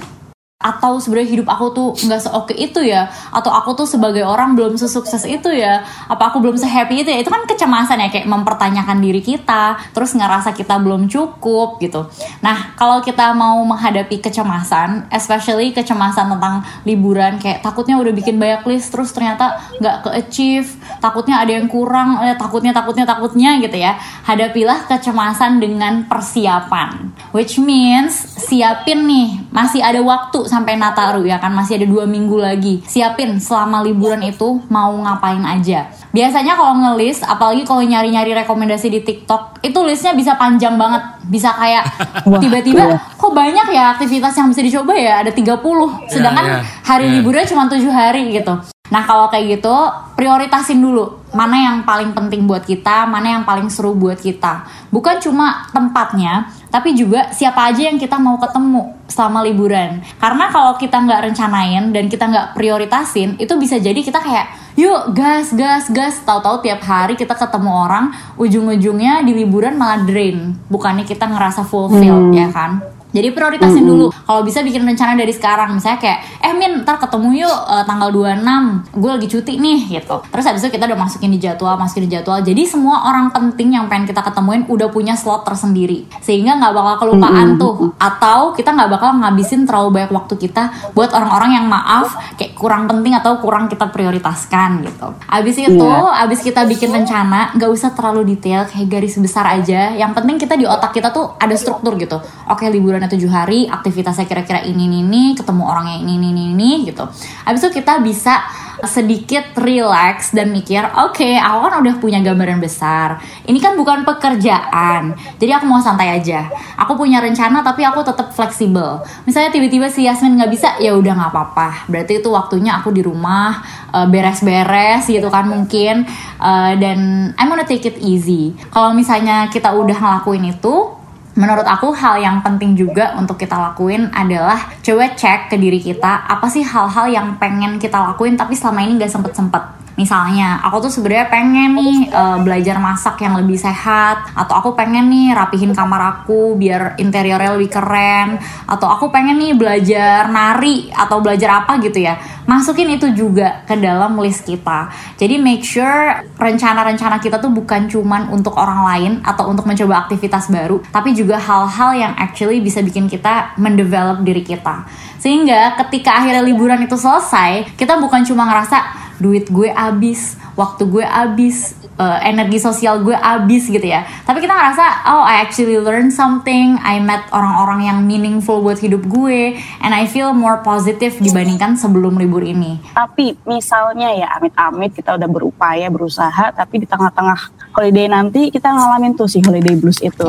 atau 0.62 1.02
sebenarnya 1.02 1.30
hidup 1.38 1.48
aku 1.50 1.66
tuh 1.74 1.88
nggak 2.06 2.20
seoke 2.22 2.54
itu 2.54 2.80
ya 2.86 3.10
atau 3.34 3.50
aku 3.50 3.74
tuh 3.74 3.86
sebagai 3.86 4.22
orang 4.22 4.54
belum 4.54 4.78
sesukses 4.78 5.26
itu 5.26 5.50
ya 5.50 5.82
apa 6.06 6.30
aku 6.30 6.38
belum 6.38 6.54
sehappy 6.54 7.02
itu 7.02 7.10
ya 7.10 7.18
itu 7.20 7.30
kan 7.30 7.42
kecemasan 7.44 7.98
ya 7.98 8.08
kayak 8.08 8.30
mempertanyakan 8.30 9.02
diri 9.02 9.18
kita 9.18 9.76
terus 9.90 10.14
ngerasa 10.14 10.54
kita 10.54 10.78
belum 10.78 11.10
cukup 11.10 11.82
gitu. 11.82 12.06
Nah 12.40 12.78
kalau 12.78 13.02
kita 13.02 13.34
mau 13.34 13.58
menghadapi 13.66 14.22
kecemasan 14.22 15.10
especially 15.10 15.74
kecemasan 15.74 16.30
tentang 16.38 16.62
liburan 16.86 17.42
kayak 17.42 17.60
takutnya 17.60 17.98
udah 17.98 18.14
bikin 18.14 18.38
banyak 18.38 18.62
list 18.70 18.94
terus 18.94 19.10
ternyata 19.10 19.58
nggak 19.82 20.06
ke 20.06 20.10
achieve 20.14 20.68
takutnya 21.02 21.42
ada 21.42 21.58
yang 21.58 21.66
kurang 21.66 22.22
eh, 22.22 22.38
takutnya 22.38 22.70
takutnya 22.70 23.02
takutnya 23.02 23.58
gitu 23.58 23.76
ya 23.76 23.98
hadapilah 24.22 24.86
kecemasan 24.86 25.58
dengan 25.58 26.06
persiapan. 26.06 27.10
Which 27.34 27.58
means 27.58 28.14
siapin 28.14 29.08
nih 29.08 29.48
masih 29.48 29.80
ada 29.80 29.98
waktu 30.04 30.46
sampai 30.52 30.76
Nataru 30.76 31.24
ya 31.24 31.40
kan 31.40 31.56
masih 31.56 31.80
ada 31.80 31.88
dua 31.88 32.04
minggu 32.04 32.36
lagi. 32.36 32.84
Siapin 32.84 33.40
selama 33.40 33.80
liburan 33.80 34.20
itu 34.20 34.60
mau 34.68 34.92
ngapain 34.92 35.40
aja. 35.40 35.88
Biasanya 36.12 36.60
kalau 36.60 36.76
ngelis 36.76 37.24
apalagi 37.24 37.64
kalau 37.64 37.80
nyari-nyari 37.80 38.36
rekomendasi 38.44 38.92
di 38.92 39.00
TikTok 39.00 39.64
itu 39.64 39.78
listnya 39.80 40.12
bisa 40.12 40.36
panjang 40.36 40.76
banget. 40.76 41.00
Bisa 41.24 41.56
kayak 41.56 41.88
tiba-tiba 42.44 42.84
iya. 42.84 42.98
kok 43.16 43.32
banyak 43.32 43.66
ya 43.72 43.96
aktivitas 43.96 44.36
yang 44.36 44.52
bisa 44.52 44.60
dicoba 44.60 44.92
ya? 44.92 45.24
Ada 45.24 45.32
30 45.32 45.40
iya, 45.40 45.88
sedangkan 46.12 46.44
yeah, 46.44 46.60
yeah, 46.60 46.84
hari 46.84 47.08
yeah. 47.08 47.14
liburnya 47.16 47.48
cuma 47.48 47.64
tujuh 47.72 47.88
hari 47.88 48.28
gitu. 48.36 48.52
Nah 48.92 49.08
kalau 49.08 49.32
kayak 49.32 49.56
gitu 49.56 49.72
prioritasin 50.12 50.84
dulu. 50.84 51.24
Mana 51.32 51.56
yang 51.56 51.76
paling 51.88 52.12
penting 52.12 52.44
buat 52.44 52.60
kita, 52.68 53.08
mana 53.08 53.40
yang 53.40 53.44
paling 53.48 53.72
seru 53.72 53.96
buat 53.96 54.20
kita. 54.20 54.68
Bukan 54.92 55.16
cuma 55.24 55.64
tempatnya, 55.72 56.52
tapi 56.72 56.96
juga 56.96 57.28
siapa 57.36 57.68
aja 57.68 57.92
yang 57.92 58.00
kita 58.00 58.16
mau 58.16 58.40
ketemu 58.40 58.96
selama 59.04 59.44
liburan. 59.44 60.00
Karena 60.16 60.48
kalau 60.48 60.80
kita 60.80 60.96
nggak 61.04 61.28
rencanain 61.28 61.92
dan 61.92 62.08
kita 62.08 62.24
nggak 62.32 62.56
prioritasin, 62.56 63.36
itu 63.36 63.52
bisa 63.60 63.76
jadi 63.76 64.00
kita 64.00 64.24
kayak 64.24 64.48
yuk 64.80 65.12
gas 65.12 65.52
gas 65.52 65.92
gas. 65.92 66.24
Tahu-tahu 66.24 66.64
tiap 66.64 66.80
hari 66.80 67.12
kita 67.12 67.36
ketemu 67.36 67.68
orang 67.68 68.16
ujung-ujungnya 68.40 69.20
di 69.20 69.36
liburan 69.44 69.76
malah 69.76 70.00
drain. 70.08 70.56
Bukannya 70.72 71.04
kita 71.04 71.28
ngerasa 71.28 71.68
fulfilled 71.68 72.32
ya 72.32 72.48
kan 72.48 72.80
jadi 73.12 73.28
prioritasin 73.36 73.84
dulu. 73.84 74.08
Kalau 74.08 74.40
bisa 74.40 74.64
bikin 74.64 74.88
rencana 74.88 75.12
dari 75.12 75.30
sekarang. 75.36 75.76
Misalnya 75.76 76.00
kayak, 76.00 76.18
eh 76.40 76.52
Min, 76.56 76.80
ntar 76.82 76.96
ketemu 76.96 77.44
yuk 77.44 77.52
uh, 77.52 77.84
tanggal 77.84 78.08
26. 78.08 78.96
Gue 78.96 79.10
lagi 79.12 79.28
cuti 79.28 79.52
nih 79.60 79.80
gitu. 80.00 80.16
Terus 80.32 80.44
habis 80.48 80.60
itu 80.64 80.72
kita 80.72 80.88
udah 80.88 80.98
masukin 80.98 81.30
di 81.30 81.38
jadwal, 81.38 81.76
masukin 81.76 82.08
di 82.08 82.10
jadwal. 82.16 82.40
Jadi 82.40 82.62
semua 82.64 83.12
orang 83.12 83.28
penting 83.30 83.76
yang 83.76 83.86
pengen 83.92 84.08
kita 84.08 84.24
ketemuin 84.24 84.64
udah 84.66 84.88
punya 84.88 85.12
slot 85.12 85.44
tersendiri. 85.44 86.08
Sehingga 86.24 86.56
nggak 86.56 86.72
bakal 86.72 86.94
kelupaan 87.04 87.60
tuh. 87.60 87.92
Atau 88.00 88.56
kita 88.56 88.72
nggak 88.72 88.90
bakal 88.96 89.20
ngabisin 89.20 89.68
terlalu 89.68 90.00
banyak 90.00 90.12
waktu 90.16 90.34
kita 90.40 90.92
buat 90.96 91.12
orang-orang 91.12 91.60
yang 91.60 91.66
maaf 91.68 92.16
kayak 92.40 92.56
kurang 92.56 92.88
penting 92.88 93.12
atau 93.12 93.36
kurang 93.36 93.68
kita 93.68 93.92
prioritaskan 93.92 94.88
gitu. 94.88 95.12
Abis 95.28 95.60
itu, 95.60 95.90
abis 96.16 96.40
kita 96.40 96.64
bikin 96.64 96.88
rencana, 96.88 97.52
nggak 97.52 97.68
usah 97.68 97.92
terlalu 97.92 98.32
detail 98.32 98.64
kayak 98.64 98.88
garis 98.88 99.20
besar 99.20 99.44
aja. 99.52 99.92
Yang 99.92 100.16
penting 100.16 100.36
kita 100.40 100.56
di 100.56 100.64
otak 100.64 100.96
kita 100.96 101.12
tuh 101.12 101.36
ada 101.36 101.52
struktur 101.60 102.00
gitu. 102.00 102.16
Oke 102.48 102.72
liburan 102.72 103.01
tujuh 103.08 103.30
hari 103.30 103.70
aktivitasnya 103.70 104.26
kira-kira 104.26 104.62
ini 104.66 104.90
ini 104.90 104.98
ini 105.02 105.22
ketemu 105.38 105.62
orang 105.62 105.86
yang 105.88 106.02
ini 106.06 106.14
ini 106.18 106.28
ini, 106.30 106.44
ini 106.52 106.70
gitu. 106.90 107.06
Habis 107.46 107.66
itu 107.66 107.82
kita 107.82 108.02
bisa 108.02 108.42
sedikit 108.82 109.54
relax 109.62 110.34
dan 110.34 110.50
mikir 110.50 110.82
oke 110.82 111.14
okay, 111.14 111.38
aku 111.38 111.70
kan 111.70 111.72
udah 111.78 111.94
punya 112.02 112.18
gambaran 112.18 112.58
besar. 112.58 113.22
Ini 113.46 113.58
kan 113.62 113.78
bukan 113.78 114.02
pekerjaan. 114.02 115.14
Jadi 115.38 115.50
aku 115.54 115.64
mau 115.70 115.78
santai 115.78 116.18
aja. 116.18 116.50
Aku 116.82 116.98
punya 116.98 117.22
rencana 117.22 117.62
tapi 117.62 117.86
aku 117.86 118.02
tetap 118.02 118.34
fleksibel. 118.34 119.02
Misalnya 119.22 119.54
tiba-tiba 119.54 119.86
si 119.86 120.06
Yasmin 120.06 120.34
nggak 120.34 120.50
bisa 120.50 120.68
ya 120.82 120.98
udah 120.98 121.14
nggak 121.14 121.30
apa-apa. 121.30 121.68
Berarti 121.86 122.18
itu 122.18 122.28
waktunya 122.34 122.74
aku 122.74 122.90
di 122.90 123.06
rumah 123.06 123.62
uh, 123.94 124.06
beres-beres 124.10 125.06
gitu 125.06 125.30
kan 125.30 125.46
mungkin. 125.46 126.02
Uh, 126.42 126.74
dan 126.74 127.30
I'm 127.38 127.46
gonna 127.46 127.66
take 127.66 127.86
it 127.86 128.02
easy. 128.02 128.58
Kalau 128.74 128.90
misalnya 128.90 129.46
kita 129.46 129.70
udah 129.70 129.94
ngelakuin 129.94 130.58
itu 130.58 131.01
menurut 131.32 131.64
aku 131.64 131.96
hal 131.96 132.20
yang 132.20 132.44
penting 132.44 132.76
juga 132.76 133.16
untuk 133.16 133.40
kita 133.40 133.56
lakuin 133.56 134.12
adalah 134.12 134.68
coba 134.84 135.16
cek 135.16 135.48
ke 135.48 135.56
diri 135.56 135.80
kita 135.80 136.28
apa 136.28 136.44
sih 136.52 136.60
hal-hal 136.60 137.08
yang 137.08 137.40
pengen 137.40 137.80
kita 137.80 137.96
lakuin 137.96 138.36
tapi 138.36 138.52
selama 138.52 138.84
ini 138.84 139.00
gak 139.00 139.12
sempet-sempet 139.12 139.91
Misalnya, 140.02 140.58
aku 140.66 140.90
tuh 140.90 140.92
sebenarnya 140.98 141.30
pengen 141.30 141.78
nih 141.78 142.10
uh, 142.10 142.42
belajar 142.42 142.82
masak 142.82 143.22
yang 143.22 143.38
lebih 143.38 143.54
sehat, 143.54 144.34
atau 144.34 144.58
aku 144.58 144.74
pengen 144.74 145.06
nih 145.06 145.30
rapihin 145.30 145.70
kamar 145.70 146.18
aku 146.18 146.58
biar 146.58 146.98
interiornya 146.98 147.54
lebih 147.54 147.70
keren, 147.70 148.34
atau 148.66 148.90
aku 148.90 149.14
pengen 149.14 149.38
nih 149.38 149.54
belajar 149.54 150.26
nari 150.26 150.90
atau 150.90 151.22
belajar 151.22 151.62
apa 151.62 151.78
gitu 151.78 152.02
ya. 152.02 152.18
Masukin 152.50 152.98
itu 152.98 153.14
juga 153.14 153.62
ke 153.62 153.78
dalam 153.78 154.18
list 154.18 154.42
kita. 154.42 154.90
Jadi 155.14 155.38
make 155.38 155.62
sure 155.62 156.26
rencana-rencana 156.34 157.22
kita 157.22 157.38
tuh 157.38 157.54
bukan 157.54 157.86
cuman 157.86 158.34
untuk 158.34 158.58
orang 158.58 158.82
lain 158.82 159.12
atau 159.22 159.46
untuk 159.46 159.62
mencoba 159.70 160.10
aktivitas 160.10 160.50
baru, 160.50 160.82
tapi 160.90 161.14
juga 161.14 161.38
hal-hal 161.38 161.94
yang 161.94 162.12
actually 162.18 162.58
bisa 162.58 162.82
bikin 162.82 163.06
kita 163.06 163.54
mendevelop 163.54 164.26
diri 164.26 164.42
kita. 164.42 164.82
Sehingga 165.22 165.78
ketika 165.78 166.18
akhirnya 166.18 166.42
liburan 166.42 166.82
itu 166.82 166.98
selesai, 166.98 167.78
kita 167.78 168.02
bukan 168.02 168.26
cuma 168.26 168.42
ngerasa 168.50 169.11
duit 169.22 169.46
gue 169.46 169.70
abis 169.70 170.34
waktu 170.58 170.82
gue 170.90 171.06
abis 171.06 171.78
uh, 171.96 172.18
energi 172.26 172.58
sosial 172.58 173.00
gue 173.06 173.14
abis 173.14 173.70
gitu 173.70 173.84
ya. 173.84 174.02
Tapi 174.26 174.42
kita 174.42 174.52
ngerasa 174.52 174.84
oh 175.14 175.24
I 175.24 175.46
actually 175.46 175.78
learn 175.78 176.10
something. 176.10 176.76
I 176.82 176.98
met 176.98 177.30
orang-orang 177.30 177.86
yang 177.86 177.98
meaningful 178.04 178.60
buat 178.60 178.82
hidup 178.82 179.06
gue 179.06 179.56
and 179.80 179.92
I 179.94 180.10
feel 180.10 180.34
more 180.34 180.60
positive 180.66 181.16
dibandingkan 181.22 181.78
sebelum 181.78 182.18
libur 182.18 182.42
ini. 182.42 182.82
Tapi 182.92 183.38
misalnya 183.46 184.10
ya 184.12 184.28
amit-amit 184.36 184.92
kita 184.98 185.14
udah 185.14 185.28
berupaya 185.30 185.86
berusaha 185.88 186.50
tapi 186.52 186.82
di 186.82 186.86
tengah-tengah 186.90 187.72
holiday 187.72 188.10
nanti 188.10 188.50
kita 188.50 188.68
ngalamin 188.68 189.14
tuh 189.14 189.30
si 189.30 189.38
holiday 189.40 189.78
blues 189.78 190.02
itu. 190.02 190.26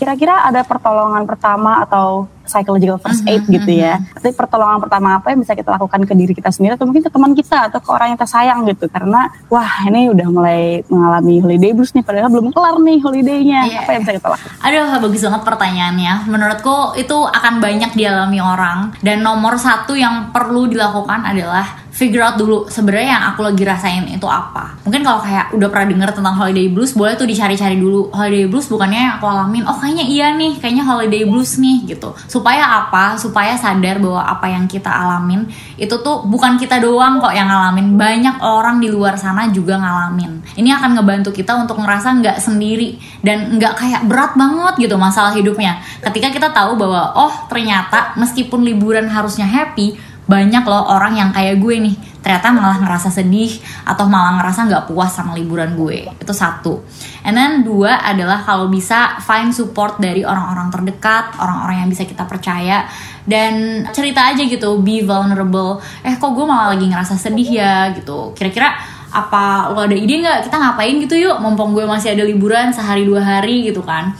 Kira-kira 0.00 0.48
ada 0.48 0.64
pertolongan 0.64 1.28
pertama 1.28 1.84
atau 1.84 2.26
psychological 2.50 2.98
first 2.98 3.22
aid 3.30 3.46
mm-hmm, 3.46 3.54
gitu 3.62 3.70
ya. 3.78 4.02
Mm-hmm. 4.02 4.18
Tapi 4.18 4.30
pertolongan 4.34 4.78
pertama 4.82 5.08
apa 5.22 5.30
yang 5.30 5.40
bisa 5.46 5.54
kita 5.54 5.70
lakukan 5.78 6.02
ke 6.02 6.12
diri 6.18 6.32
kita 6.34 6.50
sendiri 6.50 6.74
atau 6.74 6.90
mungkin 6.90 7.06
ke 7.06 7.10
teman 7.14 7.32
kita 7.38 7.70
atau 7.70 7.78
ke 7.78 7.88
orang 7.94 8.10
yang 8.10 8.16
kita 8.18 8.28
sayang 8.28 8.66
gitu. 8.66 8.90
Karena 8.90 9.30
wah 9.46 9.86
ini 9.86 10.10
udah 10.10 10.26
mulai 10.26 10.82
mengalami 10.90 11.38
holiday 11.38 11.70
blues 11.70 11.94
nih 11.94 12.02
padahal 12.02 12.28
belum 12.34 12.50
kelar 12.50 12.76
nih 12.82 12.98
holidaynya. 12.98 13.60
Yeah. 13.70 13.82
Apa 13.86 13.90
yang 13.94 14.02
bisa 14.02 14.12
kita 14.18 14.28
lakukan? 14.34 14.50
Aduh 14.66 14.86
bagus 14.98 15.22
banget 15.22 15.42
pertanyaannya. 15.46 16.12
Menurutku 16.26 16.76
itu 16.98 17.16
akan 17.30 17.54
banyak 17.62 17.94
dialami 17.94 18.42
orang 18.42 18.98
dan 18.98 19.22
nomor 19.22 19.54
satu 19.54 19.94
yang 19.94 20.34
perlu 20.34 20.66
dilakukan 20.66 21.22
adalah 21.22 21.89
figure 22.00 22.24
out 22.24 22.40
dulu 22.40 22.64
sebenarnya 22.72 23.20
yang 23.20 23.24
aku 23.36 23.44
lagi 23.44 23.60
rasain 23.60 24.08
itu 24.08 24.24
apa. 24.24 24.80
Mungkin 24.88 25.04
kalau 25.04 25.20
kayak 25.20 25.52
udah 25.52 25.68
pernah 25.68 25.86
denger 25.92 26.10
tentang 26.16 26.32
holiday 26.32 26.72
blues, 26.72 26.96
boleh 26.96 27.12
tuh 27.12 27.28
dicari-cari 27.28 27.76
dulu. 27.76 28.08
Holiday 28.08 28.48
blues 28.48 28.72
bukannya 28.72 29.20
aku 29.20 29.28
alamin, 29.28 29.68
oh 29.68 29.76
kayaknya 29.76 30.08
iya 30.08 30.32
nih, 30.32 30.56
kayaknya 30.56 30.88
holiday 30.88 31.28
blues 31.28 31.60
nih 31.60 31.84
gitu. 31.92 32.16
Supaya 32.24 32.64
apa? 32.88 33.20
Supaya 33.20 33.52
sadar 33.60 34.00
bahwa 34.00 34.24
apa 34.24 34.48
yang 34.48 34.64
kita 34.64 34.88
alamin 34.88 35.44
itu 35.76 35.92
tuh 36.00 36.24
bukan 36.24 36.56
kita 36.56 36.80
doang 36.80 37.20
kok 37.20 37.36
yang 37.36 37.52
ngalamin. 37.52 38.00
Banyak 38.00 38.40
orang 38.40 38.80
di 38.80 38.88
luar 38.88 39.20
sana 39.20 39.52
juga 39.52 39.76
ngalamin. 39.76 40.56
Ini 40.56 40.80
akan 40.80 40.96
ngebantu 40.96 41.36
kita 41.36 41.52
untuk 41.60 41.76
ngerasa 41.84 42.16
nggak 42.16 42.40
sendiri 42.40 42.96
dan 43.20 43.60
nggak 43.60 43.76
kayak 43.76 44.08
berat 44.08 44.32
banget 44.40 44.88
gitu 44.88 44.96
masalah 44.96 45.36
hidupnya. 45.36 45.84
Ketika 46.00 46.32
kita 46.32 46.48
tahu 46.48 46.80
bahwa 46.80 47.12
oh 47.12 47.34
ternyata 47.52 48.16
meskipun 48.16 48.64
liburan 48.64 49.04
harusnya 49.04 49.44
happy, 49.44 50.00
banyak 50.30 50.62
loh 50.62 50.86
orang 50.94 51.18
yang 51.18 51.30
kayak 51.34 51.58
gue 51.58 51.90
nih. 51.90 51.96
Ternyata 52.22 52.54
malah 52.54 52.78
ngerasa 52.78 53.10
sedih 53.10 53.58
atau 53.82 54.06
malah 54.06 54.38
ngerasa 54.38 54.70
nggak 54.70 54.84
puas 54.86 55.10
sama 55.10 55.34
liburan 55.34 55.74
gue. 55.74 56.06
Itu 56.22 56.30
satu. 56.30 56.86
And 57.26 57.34
then 57.34 57.66
dua 57.66 57.98
adalah 57.98 58.46
kalau 58.46 58.70
bisa 58.70 59.18
find 59.18 59.50
support 59.50 59.98
dari 59.98 60.22
orang-orang 60.22 60.70
terdekat 60.70 61.34
orang-orang 61.42 61.82
yang 61.82 61.90
bisa 61.90 62.06
kita 62.06 62.30
percaya 62.30 62.86
dan 63.26 63.82
cerita 63.90 64.30
aja 64.30 64.46
gitu 64.46 64.78
be 64.78 65.02
vulnerable. 65.02 65.82
Eh 66.06 66.14
kok 66.14 66.30
gue 66.30 66.46
malah 66.46 66.78
lagi 66.78 66.86
ngerasa 66.86 67.18
sedih 67.18 67.50
ya 67.50 67.90
gitu. 67.98 68.30
Kira-kira 68.38 68.78
apa 69.10 69.74
lo 69.74 69.82
ada 69.82 69.96
ide 69.98 70.22
nggak? 70.22 70.46
Kita 70.46 70.56
ngapain 70.56 70.94
gitu 71.02 71.18
yuk? 71.18 71.42
Mumpung 71.42 71.74
gue 71.74 71.82
masih 71.82 72.14
ada 72.14 72.22
liburan 72.22 72.70
sehari 72.70 73.02
dua 73.02 73.18
hari 73.18 73.66
gitu 73.66 73.82
kan. 73.82 74.14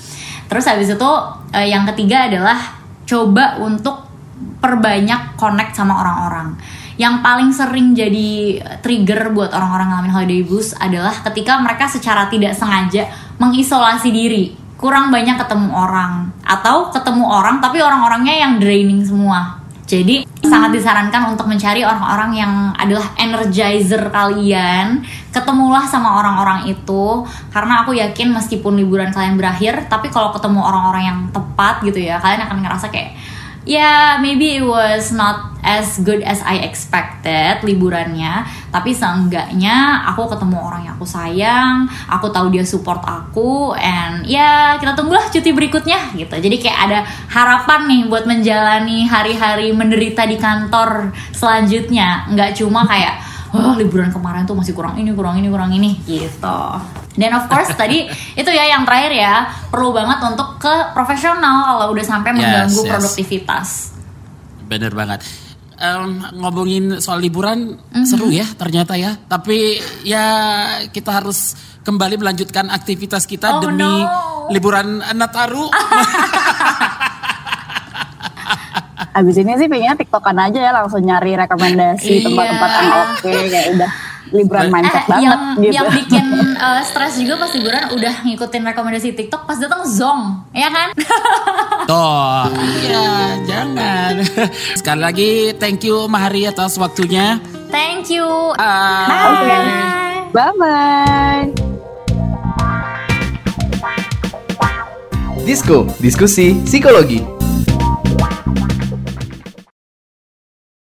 Terus 0.50 0.66
habis 0.66 0.90
itu 0.90 1.10
eh, 1.54 1.70
yang 1.70 1.86
ketiga 1.94 2.26
adalah 2.26 2.58
coba 3.06 3.62
untuk 3.62 4.09
perbanyak 4.60 5.34
connect 5.40 5.76
sama 5.76 6.00
orang-orang. 6.04 6.56
Yang 7.00 7.14
paling 7.24 7.50
sering 7.56 7.96
jadi 7.96 8.60
trigger 8.84 9.32
buat 9.32 9.56
orang-orang 9.56 9.88
ngalamin 9.88 10.12
holiday 10.12 10.42
blues 10.44 10.76
adalah 10.76 11.16
ketika 11.32 11.56
mereka 11.64 11.88
secara 11.88 12.28
tidak 12.28 12.52
sengaja 12.52 13.08
mengisolasi 13.40 14.12
diri, 14.12 14.52
kurang 14.76 15.08
banyak 15.08 15.40
ketemu 15.40 15.72
orang 15.72 16.28
atau 16.44 16.92
ketemu 16.92 17.24
orang 17.24 17.64
tapi 17.64 17.80
orang-orangnya 17.80 18.36
yang 18.36 18.52
draining 18.60 19.00
semua. 19.00 19.60
Jadi 19.90 20.22
sangat 20.46 20.70
disarankan 20.70 21.34
untuk 21.34 21.50
mencari 21.50 21.82
orang-orang 21.82 22.30
yang 22.38 22.52
adalah 22.78 23.10
energizer 23.18 24.06
kalian. 24.14 25.02
Ketemulah 25.34 25.82
sama 25.90 26.14
orang-orang 26.22 26.70
itu 26.70 27.26
karena 27.50 27.82
aku 27.82 27.98
yakin 27.98 28.30
meskipun 28.30 28.78
liburan 28.78 29.10
kalian 29.10 29.34
berakhir, 29.34 29.90
tapi 29.90 30.06
kalau 30.14 30.30
ketemu 30.30 30.62
orang-orang 30.62 31.02
yang 31.10 31.18
tepat 31.34 31.82
gitu 31.82 32.06
ya, 32.06 32.22
kalian 32.22 32.46
akan 32.46 32.62
ngerasa 32.62 32.86
kayak 32.86 33.18
ya 33.68 34.16
maybe 34.20 34.60
it 34.60 34.64
was 34.64 35.12
not 35.12 35.50
as 35.60 36.00
good 36.00 36.24
as 36.24 36.40
I 36.44 36.64
expected 36.64 37.60
liburannya. 37.64 38.44
Tapi 38.72 38.96
seenggaknya 38.96 40.06
aku 40.08 40.28
ketemu 40.30 40.56
orang 40.56 40.82
yang 40.86 40.94
aku 40.96 41.06
sayang 41.06 41.84
aku 42.08 42.32
tahu 42.32 42.52
dia 42.52 42.64
support 42.64 43.00
aku 43.04 43.76
and 43.76 44.24
ya 44.24 44.76
kita 44.80 44.96
tunggulah 44.96 45.28
cuti 45.28 45.50
berikutnya 45.52 46.16
gitu. 46.16 46.34
Jadi 46.36 46.56
kayak 46.60 46.78
ada 46.90 46.98
harapan 47.28 47.80
nih 47.88 48.02
buat 48.08 48.24
menjalani 48.24 49.04
hari-hari 49.06 49.72
menderita 49.76 50.24
di 50.24 50.40
kantor 50.40 51.12
selanjutnya. 51.32 52.28
Nggak 52.32 52.56
cuma 52.58 52.84
kayak 52.88 53.29
oh 53.54 53.74
liburan 53.78 54.10
kemarin 54.14 54.46
tuh 54.46 54.54
masih 54.54 54.74
kurang 54.74 54.98
ini 55.00 55.10
kurang 55.14 55.38
ini 55.38 55.48
kurang 55.50 55.70
ini 55.74 55.98
gitu 56.06 56.60
dan 57.18 57.30
of 57.34 57.44
course 57.50 57.70
tadi 57.74 58.06
itu 58.40 58.50
ya 58.50 58.64
yang 58.70 58.86
terakhir 58.86 59.12
ya 59.12 59.34
perlu 59.68 59.90
banget 59.90 60.22
untuk 60.22 60.60
ke 60.62 60.74
profesional 60.94 61.82
kalau 61.82 61.92
udah 61.96 62.06
sampai 62.06 62.30
mengganggu 62.36 62.80
yes, 62.80 62.88
produktivitas. 62.88 63.68
Bener 64.70 64.92
banget. 64.94 65.24
Um, 65.80 66.20
ngomongin 66.36 67.00
soal 67.00 67.24
liburan 67.24 67.80
mm-hmm. 67.80 68.04
seru 68.04 68.28
ya 68.30 68.46
ternyata 68.54 68.94
ya. 68.94 69.16
Tapi 69.16 69.80
ya 70.06 70.26
kita 70.92 71.20
harus 71.20 71.56
kembali 71.80 72.20
melanjutkan 72.20 72.68
aktivitas 72.68 73.24
kita 73.24 73.58
oh, 73.58 73.60
demi 73.64 73.82
no. 73.82 74.48
liburan 74.52 75.00
Nataru. 75.00 75.66
Abis 79.10 79.36
ini 79.42 79.52
sih 79.58 79.66
pengennya 79.66 79.98
tiktokan 79.98 80.38
aja 80.38 80.58
ya 80.58 80.70
langsung 80.70 81.02
nyari 81.02 81.34
rekomendasi 81.34 82.22
iya. 82.22 82.24
tempat-tempat 82.30 82.70
yang 82.70 82.90
oke 82.90 83.10
okay, 83.18 83.40
kayak 83.50 83.68
udah 83.74 83.90
liburan 84.30 84.66
eh, 84.66 84.70
mindset 84.70 85.04
banget 85.10 85.38
yang, 85.38 85.58
gitu. 85.58 85.74
Yang 85.74 85.88
bikin 85.98 86.26
uh, 86.58 86.82
stres 86.86 87.14
juga 87.18 87.34
pas 87.42 87.50
liburan 87.50 87.84
udah 87.94 88.14
ngikutin 88.26 88.62
rekomendasi 88.70 89.08
TikTok 89.18 89.42
pas 89.46 89.58
datang 89.58 89.82
zong, 89.86 90.22
ya 90.54 90.70
kan? 90.70 90.88
Tuh, 91.90 92.46
iya 92.86 93.34
jangan. 93.44 94.22
Sekali 94.78 95.00
lagi 95.02 95.30
thank 95.58 95.82
you 95.82 96.06
Mahari 96.06 96.46
atas 96.46 96.78
waktunya. 96.78 97.42
Thank 97.70 98.10
you. 98.10 98.26
Ah. 98.58 99.06
Bye. 99.06 100.30
Bye 100.30 100.54
bye. 100.58 101.46
Disko, 105.42 105.88
diskusi 105.98 106.54
psikologi. 106.62 107.40